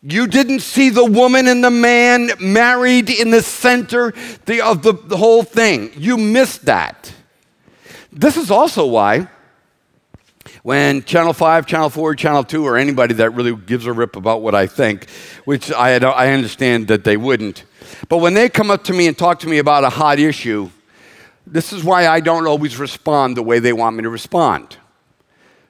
[0.03, 5.17] You didn't see the woman and the man married in the center of the, the
[5.17, 5.93] whole thing.
[5.97, 7.11] You missed that.
[8.13, 9.29] This is also why
[10.65, 14.41] when Channel 5, Channel 4, Channel 2, or anybody that really gives a rip about
[14.41, 15.11] what I think,
[15.45, 17.65] which I, I understand that they wouldn't,
[18.09, 20.71] but when they come up to me and talk to me about a hot issue,
[21.47, 24.79] this is why I don't always respond the way they want me to respond.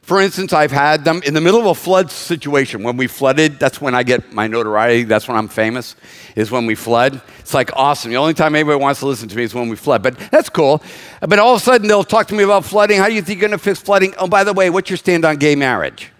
[0.04, 2.82] For instance, I've had them in the middle of a flood situation.
[2.82, 5.04] When we flooded, that's when I get my notoriety.
[5.04, 5.96] That's when I'm famous,
[6.36, 7.22] is when we flood.
[7.38, 8.10] It's like awesome.
[8.10, 10.02] The only time anybody wants to listen to me is when we flood.
[10.02, 10.82] But that's cool.
[11.20, 12.98] But all of a sudden, they'll talk to me about flooding.
[12.98, 14.12] How do you think you're going to fix flooding?
[14.18, 16.12] Oh, by the way, what's your stand on gay marriage?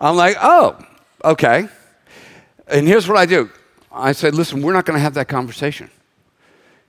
[0.00, 0.78] I'm like, oh,
[1.24, 1.68] okay.
[2.68, 3.50] And here's what I do
[3.90, 5.90] I said, listen, we're not going to have that conversation.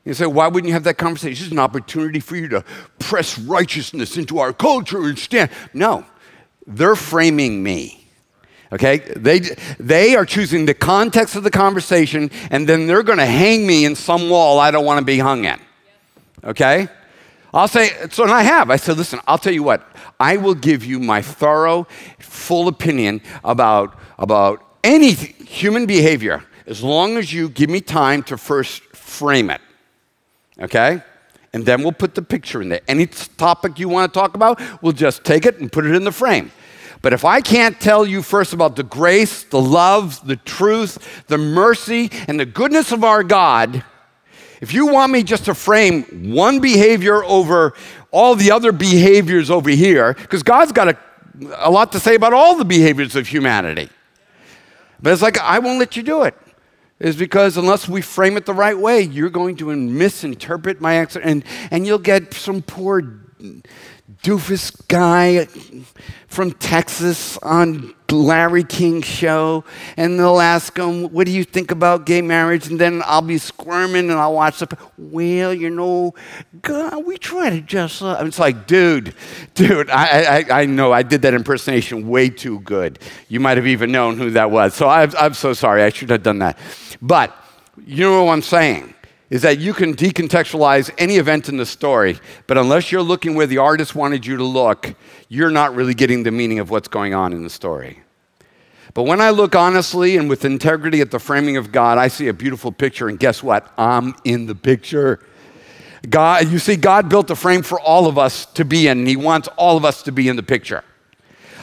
[0.06, 1.46] You say, why wouldn't you have that conversation?
[1.46, 2.64] It's an opportunity for you to
[3.00, 5.52] press righteousness into our culture and stand.
[5.74, 6.06] No,
[6.66, 8.08] they're framing me.
[8.72, 9.00] Okay?
[9.16, 9.42] They,
[9.80, 13.86] they are choosing the context of the conversation, and then they're going to hang me
[13.86, 15.60] in some wall I don't want to be hung in.
[16.44, 16.88] Okay?
[17.54, 18.70] I'll say, so and I have.
[18.70, 19.86] I said, listen, I'll tell you what,
[20.20, 21.88] I will give you my thorough,
[22.20, 28.38] full opinion about, about any human behavior as long as you give me time to
[28.38, 29.60] first frame it
[30.62, 31.02] okay?
[31.54, 32.82] And then we'll put the picture in there.
[32.88, 36.04] Any topic you want to talk about, we'll just take it and put it in
[36.04, 36.52] the frame.
[37.02, 41.38] But if I can't tell you first about the grace, the love, the truth, the
[41.38, 43.84] mercy, and the goodness of our God,
[44.62, 47.74] if you want me just to frame one behavior over
[48.12, 50.98] all the other behaviors over here, because God's got a,
[51.56, 53.90] a lot to say about all the behaviors of humanity.
[55.02, 56.36] But it's like, I won't let you do it
[57.00, 61.20] is because unless we frame it the right way, you're going to misinterpret my answer,
[61.20, 63.02] and, and you'll get some poor
[64.24, 65.46] doofus guy
[66.28, 69.64] from Texas on Larry King show,
[69.98, 73.38] and they'll ask him, "What do you think about gay marriage?" And then I'll be
[73.38, 74.78] squirming, and I'll watch the.
[74.98, 76.14] Well, you know,
[76.62, 78.02] God, we try to just.
[78.02, 79.14] Uh, it's like, dude,
[79.54, 83.00] dude, I, I, I know I did that impersonation way too good.
[83.28, 84.74] You might have even known who that was.
[84.74, 85.84] So I'm, I'm so sorry.
[85.84, 86.58] I should have done that.
[87.02, 87.36] But
[87.86, 88.94] you know what I'm saying?
[89.30, 93.46] Is that you can decontextualize any event in the story, but unless you're looking where
[93.46, 94.96] the artist wanted you to look,
[95.28, 98.02] you're not really getting the meaning of what's going on in the story.
[98.96, 102.28] But when I look honestly and with integrity at the framing of God, I see
[102.28, 103.72] a beautiful picture, and guess what?
[103.78, 105.20] I'm in the picture.
[106.10, 109.08] God, you see, God built a frame for all of us to be in, and
[109.08, 110.84] He wants all of us to be in the picture.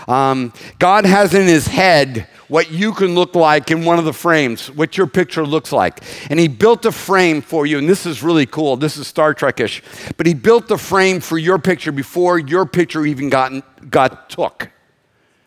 [0.07, 4.13] Um, God has in His head what you can look like in one of the
[4.13, 6.03] frames, what your picture looks like.
[6.31, 8.77] And he built a frame for you, and this is really cool.
[8.77, 9.83] This is Star Trek-ish.
[10.17, 14.71] But he built the frame for your picture before your picture even got, got took.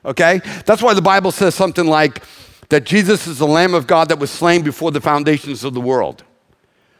[0.03, 0.41] Okay?
[0.65, 2.23] That's why the Bible says something like
[2.69, 5.81] that Jesus is the Lamb of God that was slain before the foundations of the
[5.81, 6.23] world.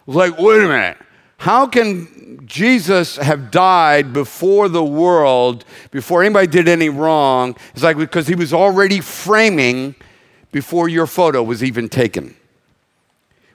[0.08, 0.98] It's like, wait a minute.
[1.40, 7.56] How can Jesus have died before the world, before anybody did any wrong?
[7.74, 9.96] It's like because he was already framing
[10.52, 12.36] before your photo was even taken.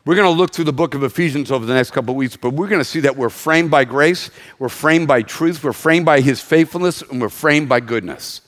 [0.07, 2.55] We're going to look through the book of Ephesians over the next couple weeks, but
[2.55, 6.07] we're going to see that we're framed by grace, we're framed by truth, we're framed
[6.07, 8.41] by his faithfulness, and we're framed by goodness.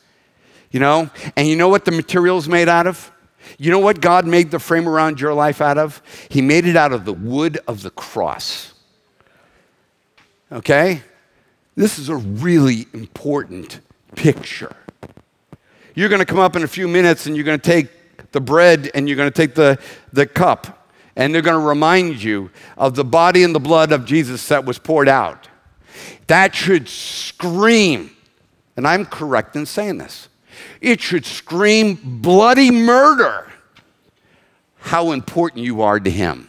[0.70, 1.10] You know?
[1.36, 3.12] And you know what the material is made out of?
[3.58, 6.00] You know what God made the frame around your life out of?
[6.30, 8.72] He made it out of the wood of the cross.
[10.50, 11.02] Okay?
[11.74, 13.80] This is a really important
[14.14, 14.74] picture.
[15.94, 17.88] You're going to come up in a few minutes and you're going to take
[18.32, 19.78] the bread and you're going to take the,
[20.12, 24.04] the cup and they're going to remind you of the body and the blood of
[24.04, 25.48] Jesus that was poured out.
[26.26, 28.10] That should scream,
[28.76, 30.28] and I'm correct in saying this,
[30.80, 33.50] it should scream bloody murder
[34.78, 36.48] how important you are to Him.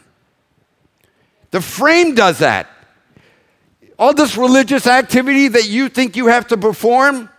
[1.51, 2.67] The frame does that
[3.99, 7.29] all this religious activity that you think you have to perform,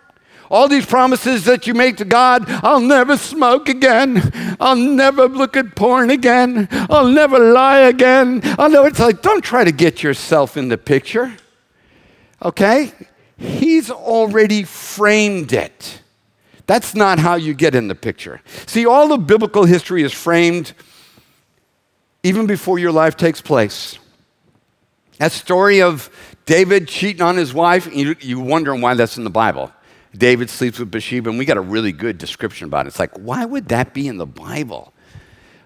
[0.50, 4.32] all these promises that you make to God I'll never smoke again.
[4.58, 6.68] I'll never look at porn again.
[6.70, 8.40] I'll never lie again.
[8.58, 11.36] I know it's like, don't try to get yourself in the picture.
[12.42, 12.92] Okay?
[13.36, 16.02] He's already framed it.
[16.66, 18.42] That's not how you get in the picture.
[18.66, 20.72] See, all the biblical history is framed
[22.22, 23.98] even before your life takes place.
[25.18, 26.10] That story of
[26.48, 29.70] David cheating on his wife, you, you wondering why that's in the Bible.
[30.16, 32.88] David sleeps with Bathsheba, and we got a really good description about it.
[32.88, 34.94] It's like, why would that be in the Bible?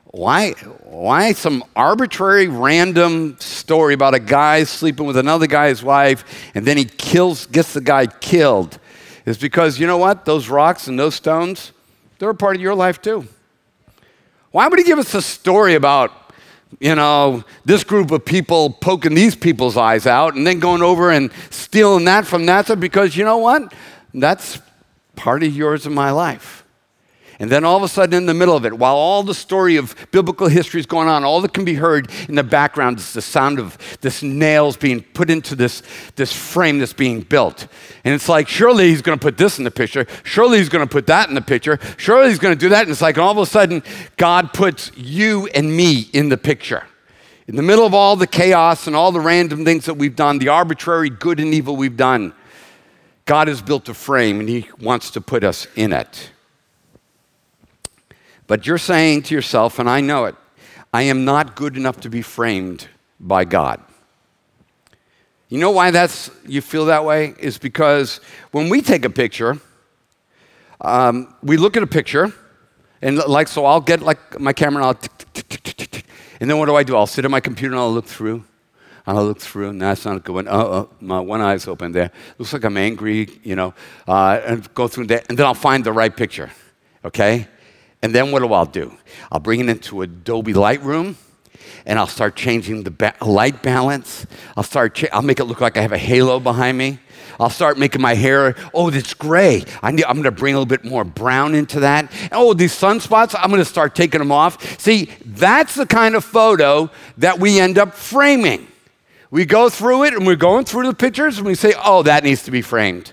[0.07, 0.51] Why,
[0.83, 6.77] why some arbitrary, random story about a guy sleeping with another guy's wife, and then
[6.77, 8.81] he kills, gets the guy killed?
[9.25, 10.25] Is because you know what?
[10.25, 11.71] Those rocks and those stones,
[12.19, 13.29] they're a part of your life too.
[14.51, 16.22] Why would he give us a story about
[16.81, 21.11] you know, this group of people poking these people's eyes out and then going over
[21.11, 23.73] and stealing that from NASA because you know what?
[24.15, 24.61] That's
[25.17, 26.62] part of yours in my life.
[27.43, 29.75] And then all of a sudden, in the middle of it, while all the story
[29.75, 33.15] of biblical history is going on, all that can be heard in the background is
[33.15, 35.83] the sound of this nails being put into this,
[36.15, 37.67] this frame that's being built.
[38.05, 40.07] And it's like, surely he's going to put this in the picture.
[40.23, 41.81] Surely he's going to put that in the picture.
[41.97, 42.83] Surely he's going to do that.
[42.83, 43.83] And it's like, all of a sudden,
[44.17, 46.87] God puts you and me in the picture.
[47.49, 50.39] In the middle of all the chaos and all the random things that we've done,
[50.39, 52.35] the arbitrary good and evil we've done,
[53.25, 56.31] God has built a frame and He wants to put us in it.
[58.53, 60.35] But you're saying to yourself, and I know it,
[60.93, 62.87] I am not good enough to be framed
[63.19, 63.81] by God.
[65.49, 67.33] You know why that's you feel that way?
[67.39, 69.59] Is because when we take a picture,
[70.83, 72.31] um, we look at a picture,
[73.01, 76.05] and like so, I'll get like my camera and I'll,
[76.39, 76.95] and then what do I do?
[76.95, 78.45] I'll sit at my computer and I'll look through,
[79.07, 80.47] and I'll look through, and that's not a good one.
[80.47, 82.11] Oh, my one eye's open there.
[82.37, 83.73] Looks like I'm angry, you know,
[84.07, 86.51] uh, and go through that, and then I'll find the right picture,
[87.03, 87.49] okay?
[88.03, 88.97] And then what do I do?
[89.31, 91.15] I'll bring it into Adobe Lightroom
[91.87, 94.27] and I'll start changing the ba- light balance.
[94.57, 96.99] I'll start, cha- I'll make it look like I have a halo behind me.
[97.41, 99.65] I'll start making my hair, oh, it's gray.
[99.83, 102.13] I am going to bring a little bit more brown into that.
[102.31, 104.79] Oh, these sunspots, I'm going to start taking them off.
[104.79, 108.69] See, that's the kind of photo that we end up framing.
[109.31, 112.23] We go through it and we're going through the pictures and we say, oh, that
[112.23, 113.13] needs to be framed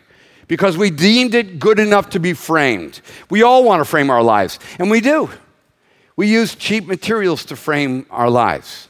[0.49, 2.99] because we deemed it good enough to be framed.
[3.29, 5.29] We all want to frame our lives, and we do.
[6.17, 8.89] We use cheap materials to frame our lives.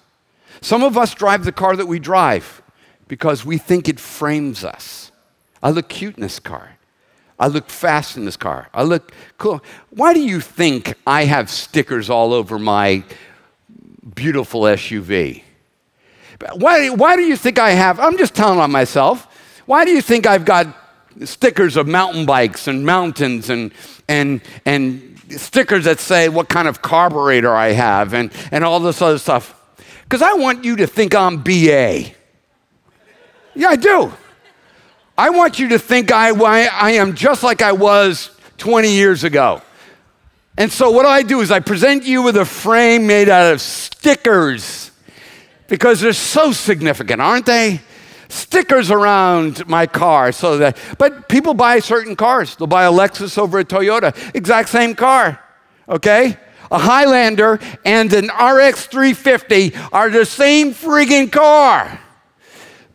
[0.61, 2.63] Some of us drive the car that we drive
[3.07, 5.11] because we think it frames us.
[5.61, 6.77] I look cute in this car.
[7.37, 8.69] I look fast in this car.
[8.73, 9.61] I look cool.
[9.89, 13.03] Why do you think I have stickers all over my
[14.15, 15.43] beautiful SUV?
[16.53, 17.99] Why, why do you think I have?
[17.99, 19.27] I'm just telling on myself.
[19.65, 20.73] Why do you think I've got
[21.25, 23.71] stickers of mountain bikes and mountains and,
[24.07, 29.01] and, and stickers that say what kind of carburetor I have and, and all this
[29.01, 29.55] other stuff.
[30.03, 32.11] Because I want you to think I'm BA.
[33.55, 34.13] Yeah, I do.
[35.17, 39.61] I want you to think I, I am just like I was 20 years ago.
[40.57, 43.61] And so, what I do is I present you with a frame made out of
[43.61, 44.91] stickers
[45.67, 47.79] because they're so significant, aren't they?
[48.29, 52.55] Stickers around my car so that, but people buy certain cars.
[52.55, 55.43] They'll buy a Lexus over a Toyota, exact same car,
[55.87, 56.37] okay?
[56.71, 61.99] A Highlander and an RX 350 are the same friggin' car.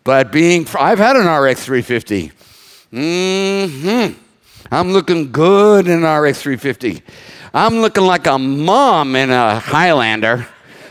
[0.05, 2.30] But being, I've had an RX 350.
[2.93, 4.20] Mm-hmm.
[4.70, 7.03] I'm looking good in an RX 350.
[7.53, 10.47] I'm looking like a mom in a Highlander,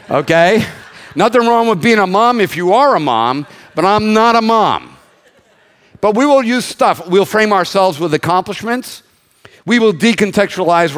[0.09, 0.65] okay?
[1.15, 3.45] Nothing wrong with being a mom if you are a mom,
[3.75, 4.97] but I'm not a mom.
[6.01, 7.07] But we will use stuff.
[7.07, 9.03] We'll frame ourselves with accomplishments.
[9.65, 10.93] We will decontextualize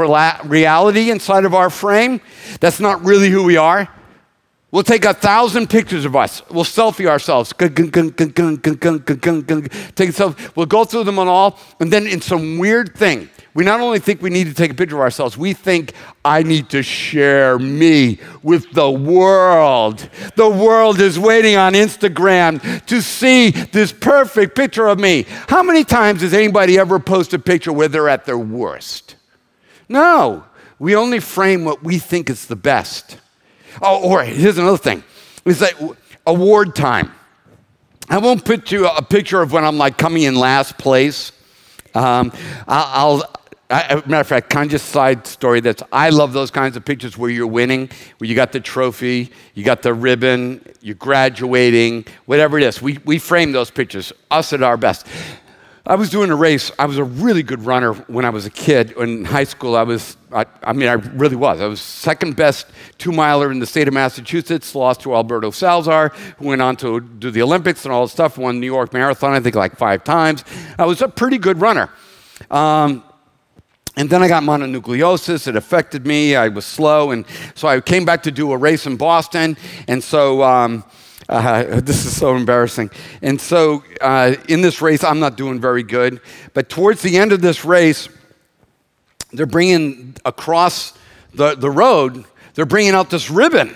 [0.49, 2.21] reality inside of our frame.
[2.59, 3.87] That's not really who we are.
[4.71, 6.41] We'll take a thousand pictures of us.
[6.49, 7.53] We'll selfie ourselves.
[7.57, 7.83] Take a
[10.11, 10.55] selfie.
[10.55, 13.99] We'll go through them and all, and then in some weird thing, we not only
[13.99, 15.93] think we need to take a picture of ourselves, we think
[16.25, 20.09] I need to share me with the world.
[20.35, 25.25] The world is waiting on Instagram to see this perfect picture of me.
[25.47, 29.15] How many times has anybody ever posted a picture where they're at their worst?
[29.87, 30.43] No,
[30.77, 33.17] we only frame what we think is the best.
[33.81, 35.01] Oh, or here's another thing
[35.45, 35.77] it's like
[36.27, 37.13] award time.
[38.09, 41.31] I won't put you a picture of when I'm like coming in last place.
[41.93, 42.33] Um,
[42.67, 43.23] I'll,
[43.69, 45.59] I, matter of fact, kind of just side story.
[45.59, 47.89] That's I love those kinds of pictures where you're winning,
[48.19, 52.81] where you got the trophy, you got the ribbon, you're graduating, whatever it is.
[52.81, 55.07] We we frame those pictures, us at our best.
[55.87, 56.71] I was doing a race.
[56.79, 58.91] I was a really good runner when I was a kid.
[58.93, 61.61] In high school, I was, I, I, mean, I really was.
[61.61, 62.65] I was second best
[62.97, 66.09] two miler in the state of Massachusetts, lost to Alberto Salazar,
[66.39, 69.33] who went on to do the Olympics and all this stuff, won New York Marathon,
[69.33, 70.43] I think, like five times.
[70.79, 71.91] I was a pretty good runner.
[72.49, 73.03] Um,
[73.97, 75.47] and then I got mononucleosis.
[75.47, 76.35] It affected me.
[76.35, 77.11] I was slow.
[77.11, 79.55] And so I came back to do a race in Boston.
[79.87, 80.83] And so um,
[81.29, 82.89] uh, this is so embarrassing.
[83.21, 86.19] And so uh, in this race, I'm not doing very good.
[86.53, 88.09] But towards the end of this race,
[89.31, 90.93] they're bringing across
[91.33, 93.75] the, the road, they're bringing out this ribbon.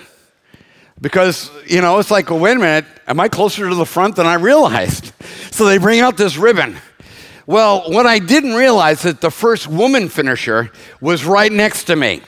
[1.02, 4.18] Because, you know, it's like, well, wait a minute, am I closer to the front
[4.18, 5.14] than I realized?
[5.52, 6.78] So they bring out this ribbon.
[7.50, 10.70] Well, what I didn't realize that the first woman finisher
[11.02, 12.22] was right next to me.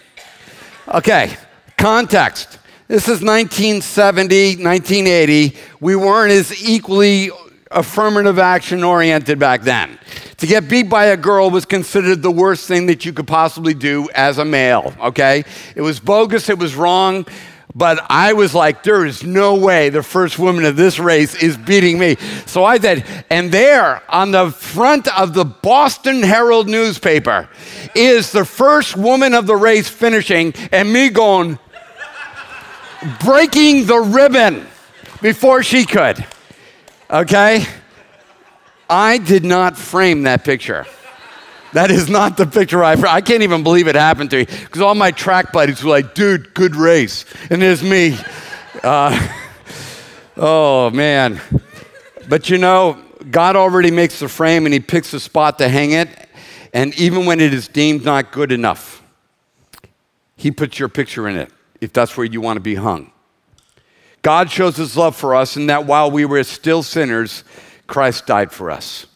[0.88, 1.38] Okay,
[1.78, 2.58] context.
[2.88, 5.58] This is 1970, 1980.
[5.80, 7.30] We weren't as equally
[7.70, 10.00] affirmative action oriented back then.
[10.38, 13.76] To get beat by a girl was considered the worst thing that you could possibly
[13.76, 15.44] do as a male, okay?
[15.76, 17.28] It was bogus, it was wrong,
[17.76, 21.58] but I was like, there is no way the first woman of this race is
[21.58, 22.18] beating me.
[22.46, 23.06] So I did.
[23.30, 27.50] And there on the front of the Boston Herald newspaper
[27.96, 31.60] is the first woman of the race finishing, and me going,
[33.24, 34.66] breaking the ribbon
[35.22, 36.26] before she could.
[37.10, 37.66] Okay?
[38.90, 40.86] I did not frame that picture.
[41.74, 42.94] That is not the picture I.
[42.94, 46.14] I can't even believe it happened to me because all my track buddies were like,
[46.14, 48.18] "Dude, good race," and there's me.
[48.84, 49.30] Uh,
[50.36, 51.40] oh man,
[52.28, 55.92] but you know, God already makes the frame and He picks a spot to hang
[55.92, 56.10] it,
[56.74, 59.02] and even when it is deemed not good enough,
[60.36, 63.12] He puts your picture in it if that's where you want to be hung.
[64.24, 67.46] God shows His love for us in that while we were still sinners,
[67.88, 69.08] Christ died for us.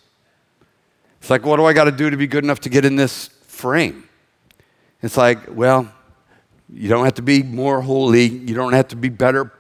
[1.26, 2.98] It's like, what do I got to do to be good enough to get in
[2.98, 4.08] this frame?
[5.02, 5.92] It's like, well,
[6.72, 8.26] you don't have to be more holy.
[8.26, 9.52] You don't have to be better,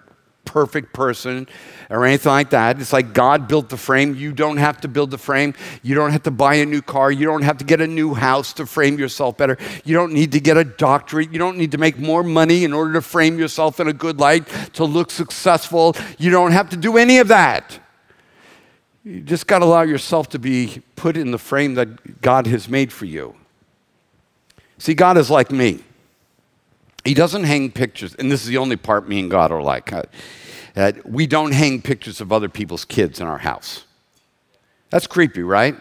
[0.45, 1.47] perfect person
[1.89, 2.79] or anything like that.
[2.79, 4.13] It's like God built the frame.
[4.13, 5.55] You don't have to build the frame.
[5.81, 7.11] You don't have to buy a new car.
[7.11, 9.57] You don't have to get a new house to frame yourself better.
[9.83, 11.33] You don't need to get a doctorate.
[11.33, 14.19] You don't need to make more money in order to frame yourself in a good
[14.19, 15.95] light, to look successful.
[16.19, 17.79] You don't have to do any of that.
[19.05, 22.67] You just got to allow yourself to be put in the frame that God has
[22.67, 23.35] made for you.
[24.79, 25.83] See, God is like me.
[27.05, 29.93] He doesn't hang pictures, and this is the only part me and God are like.
[29.93, 33.85] Uh, we don't hang pictures of other people's kids in our house.
[34.89, 35.75] That's creepy, right?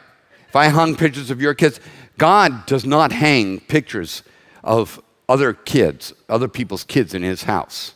[0.49, 1.81] If I hung pictures of your kids,
[2.19, 4.23] God does not hang pictures
[4.63, 5.01] of
[5.31, 7.95] other kids, other people's kids in his house.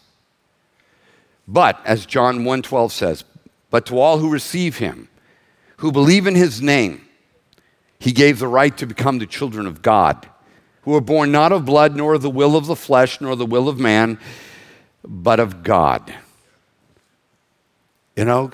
[1.47, 3.25] But as John 1:12 says,
[3.71, 5.09] but to all who receive him,
[5.79, 7.01] who believe in his name,
[7.99, 10.29] he gave the right to become the children of God,
[10.83, 13.47] who are born not of blood, nor of the will of the flesh, nor the
[13.47, 14.19] will of man,
[15.05, 16.15] but of God.
[18.17, 18.51] You know,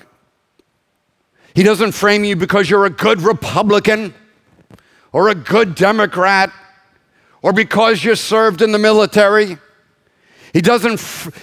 [1.55, 4.13] he doesn't frame you because you're a good Republican
[5.13, 6.53] or a good Democrat
[7.41, 9.57] or because you served in the military.
[10.53, 11.01] He doesn't,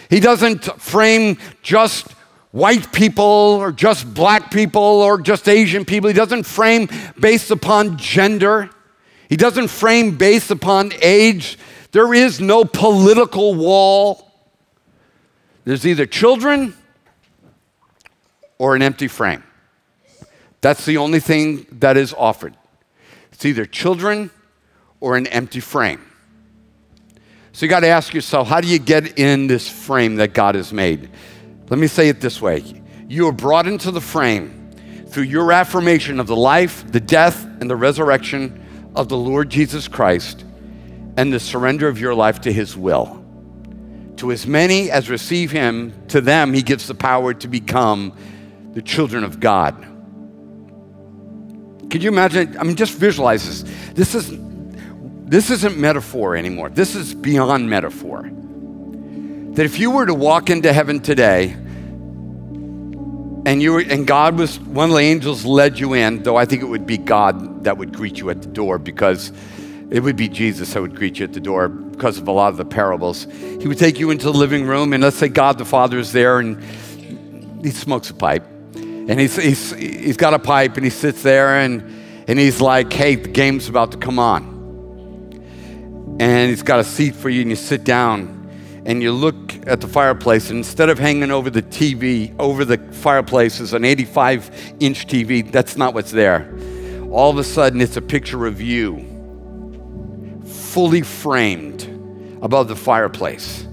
[0.10, 2.14] he doesn't frame just
[2.52, 6.08] white people or just black people or just Asian people.
[6.10, 6.90] He doesn't frame
[7.20, 8.70] based upon gender.
[9.30, 11.58] He doesn't frame based upon age.
[11.92, 14.30] There is no political wall.
[15.64, 16.76] There's either children
[18.58, 19.44] or an empty frame.
[20.60, 22.56] That's the only thing that is offered.
[23.32, 24.30] It's either children
[25.00, 26.02] or an empty frame.
[27.54, 30.56] So you got to ask yourself how do you get in this frame that God
[30.56, 31.10] has made?
[31.72, 32.64] Let me say it this way
[33.08, 34.72] You are brought into the frame
[35.08, 39.88] through your affirmation of the life, the death, and the resurrection of the Lord Jesus
[39.88, 40.44] Christ
[41.16, 43.24] and the surrender of your life to his will.
[44.18, 48.18] To as many as receive him, to them he gives the power to become
[48.74, 49.76] the children of God.
[51.90, 52.58] Could you imagine?
[52.58, 53.92] I mean, just visualize this.
[53.94, 54.30] This is
[55.30, 56.70] this isn't metaphor anymore.
[56.70, 58.30] This is beyond metaphor.
[59.54, 61.50] That if you were to walk into heaven today
[63.46, 66.46] and you were, and God was one of the angels led you in, though I
[66.46, 69.34] think it would be God that would greet you at the door because
[69.90, 72.48] it would be Jesus that would greet you at the door because of a lot
[72.48, 73.28] of the parables.
[73.60, 76.14] He would take you into the living room, and let's say God the Father is
[76.14, 76.64] there, and
[77.62, 81.58] he smokes a pipe, and he's, he's, he's got a pipe, and he sits there,
[81.58, 81.82] and,
[82.30, 85.38] and he's like, "Hey, the game's about to come on,"
[86.22, 88.41] and he's got a seat for you, and you sit down
[88.86, 92.78] and you look at the fireplace, and instead of hanging over the TV, over the
[92.94, 95.50] fireplace is an 85 inch TV.
[95.52, 96.52] That's not what's there.
[97.12, 99.06] All of a sudden, it's a picture of you,
[100.46, 101.84] fully framed
[102.42, 103.68] above the fireplace.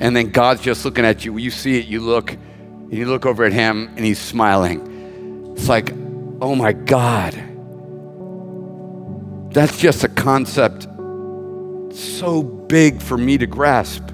[0.00, 1.36] And then God's just looking at you.
[1.38, 5.54] You see it, you look, and you look over at Him, and He's smiling.
[5.56, 5.92] It's like,
[6.40, 7.34] oh my God.
[9.52, 10.86] That's just a concept
[11.92, 14.06] so big for me to grasp.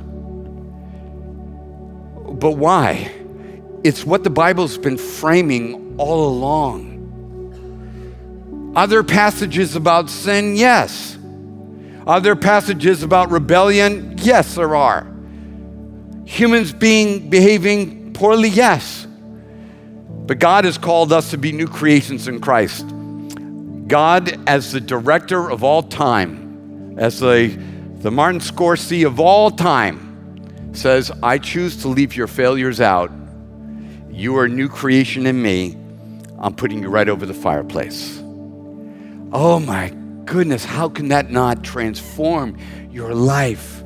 [2.40, 3.12] But why?
[3.84, 6.94] It's what the Bible's been framing all along.
[8.74, 10.57] Other passages about sin?
[10.57, 11.18] Yes.
[12.07, 14.16] Other passages about rebellion?
[14.18, 15.07] Yes, there are.
[16.24, 18.48] Humans being behaving poorly?
[18.48, 19.07] Yes.
[20.26, 22.86] But God has called us to be new creations in Christ.
[23.86, 30.74] God, as the director of all time, as the the Martin Scorsese of all time
[30.74, 33.11] says, I choose to leave your failures out.
[34.11, 35.76] You are a new creation in me.
[36.38, 38.18] I'm putting you right over the fireplace.
[39.32, 39.88] Oh my
[40.24, 42.59] goodness, how can that not transform
[42.90, 43.82] your life?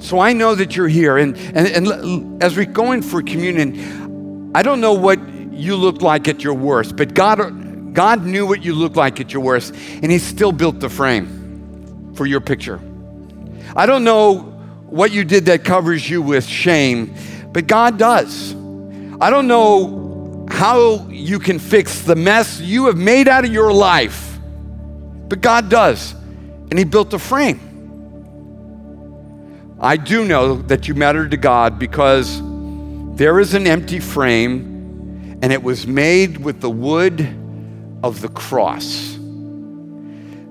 [0.00, 1.16] So I know that you're here.
[1.16, 5.20] And, and, and as we're going for communion, I don't know what
[5.52, 9.32] you look like at your worst, but God, God knew what you looked like at
[9.32, 12.80] your worst, and He still built the frame for your picture.
[13.76, 14.38] I don't know
[14.86, 17.14] what you did that covers you with shame,
[17.52, 18.54] but God does.
[19.20, 23.72] I don't know how you can fix the mess you have made out of your
[23.72, 24.38] life,
[25.28, 26.14] but God does.
[26.70, 27.60] And He built a frame.
[29.80, 32.40] I do know that you matter to God because
[33.16, 37.20] there is an empty frame and it was made with the wood
[38.02, 39.16] of the cross.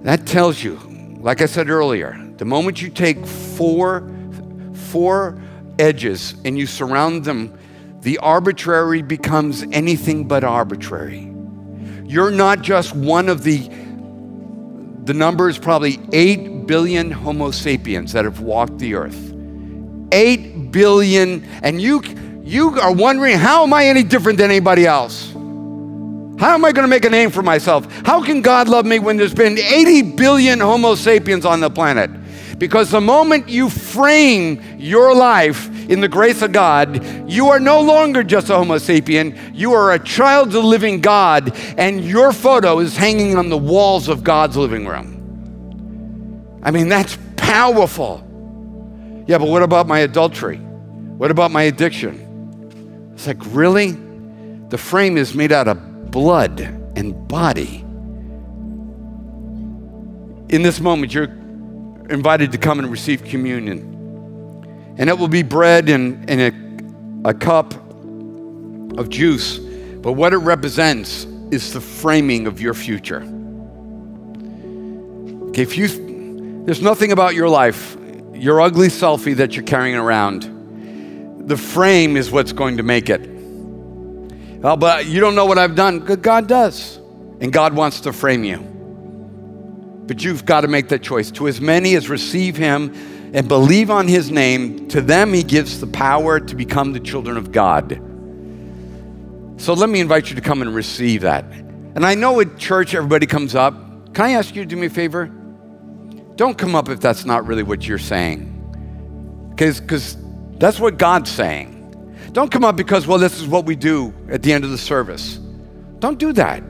[0.03, 0.79] That tells you,
[1.19, 4.09] like I said earlier, the moment you take four,
[4.73, 5.41] four
[5.79, 7.57] edges and you surround them,
[8.01, 11.33] the arbitrary becomes anything but arbitrary.
[12.05, 13.67] You're not just one of the,
[15.03, 19.33] the number is probably 8 billion Homo sapiens that have walked the earth.
[20.11, 22.01] 8 billion, and you,
[22.43, 25.31] you are wondering, how am I any different than anybody else?
[26.39, 27.91] How am I going to make a name for myself?
[28.05, 32.11] How can God love me when there's been 80 billion Homo sapiens on the planet?
[32.57, 37.81] Because the moment you frame your life in the grace of God, you are no
[37.81, 39.55] longer just a Homo sapien.
[39.55, 43.57] You are a child of the living God, and your photo is hanging on the
[43.57, 46.59] walls of God's living room.
[46.63, 48.23] I mean, that's powerful.
[49.27, 50.57] Yeah, but what about my adultery?
[50.57, 53.11] What about my addiction?
[53.13, 53.91] It's like, really?
[54.69, 57.83] The frame is made out of blood and body.
[60.49, 61.27] In this moment, you're
[62.09, 64.95] invited to come and receive communion.
[64.97, 67.73] And it will be bread and, and a, a cup
[68.97, 69.59] of juice.
[69.59, 73.21] But what it represents is the framing of your future.
[75.53, 77.97] If you, there's nothing about your life,
[78.33, 83.21] your ugly selfie that you're carrying around, the frame is what's going to make it.
[84.63, 85.99] Oh, but you don't know what I've done.
[85.99, 86.97] God does.
[87.39, 88.76] And God wants to frame you.
[90.07, 91.29] But you've got to make that choice.
[91.31, 92.93] To as many as receive him
[93.33, 97.37] and believe on his name, to them he gives the power to become the children
[97.37, 98.01] of God.
[99.57, 101.43] So let me invite you to come and receive that.
[101.43, 104.13] And I know at church everybody comes up.
[104.13, 105.25] Can I ask you to do me a favor?
[106.35, 108.53] Don't come up if that's not really what you're saying.
[109.55, 110.17] Because
[110.59, 111.73] that's what God's saying.
[112.31, 114.77] Don't come up because, well, this is what we do at the end of the
[114.77, 115.39] service.
[115.99, 116.63] Don't do that.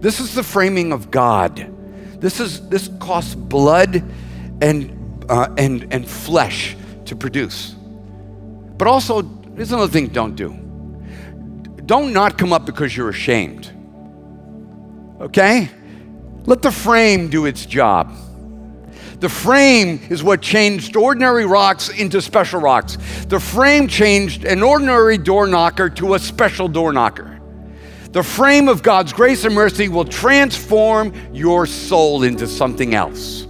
[0.00, 1.73] This is the framing of God.
[2.20, 4.02] This, is, this costs blood
[4.60, 7.74] and, uh, and, and flesh to produce.
[8.76, 10.50] But also, there's another thing don't do.
[11.86, 13.70] Don't not come up because you're ashamed.
[15.20, 15.68] Okay?
[16.46, 18.12] Let the frame do its job.
[19.20, 22.98] The frame is what changed ordinary rocks into special rocks.
[23.28, 27.33] The frame changed an ordinary door knocker to a special door knocker
[28.14, 33.40] the frame of God's grace and mercy will transform your soul into something else.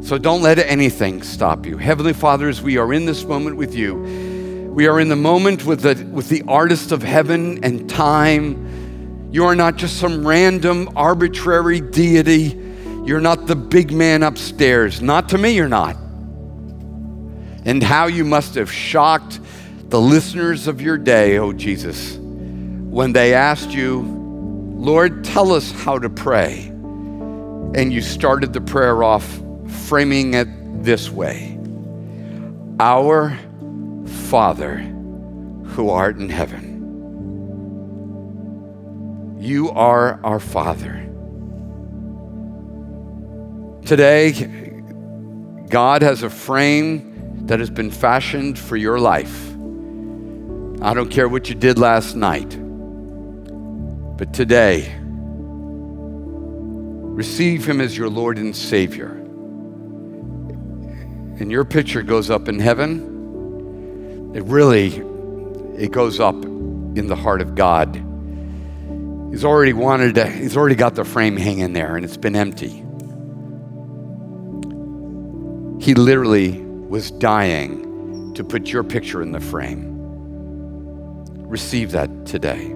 [0.00, 1.76] So don't let anything stop you.
[1.76, 5.66] Heavenly Father, as we are in this moment with you, we are in the moment
[5.66, 9.28] with the, with the artist of heaven and time.
[9.30, 12.58] You are not just some random, arbitrary deity.
[13.04, 15.02] You're not the big man upstairs.
[15.02, 15.96] Not to me, you're not.
[17.66, 19.40] And how you must have shocked
[19.90, 22.23] the listeners of your day, oh Jesus
[22.94, 24.02] when they asked you,
[24.76, 26.66] Lord, tell us how to pray.
[27.74, 29.42] And you started the prayer off
[29.88, 30.46] framing it
[30.84, 31.58] this way
[32.78, 33.36] Our
[34.28, 36.70] Father who art in heaven.
[39.40, 41.00] You are our Father.
[43.84, 44.30] Today,
[45.68, 49.50] God has a frame that has been fashioned for your life.
[50.80, 52.60] I don't care what you did last night.
[54.16, 54.94] But today,
[57.14, 59.10] receive him as your Lord and Savior.
[61.40, 64.32] And your picture goes up in heaven.
[64.36, 65.02] It really
[65.76, 67.96] it goes up in the heart of God.
[69.30, 72.84] He's already wanted to, he's already got the frame hanging there and it's been empty.
[75.84, 79.92] He literally was dying to put your picture in the frame.
[81.48, 82.72] Receive that today.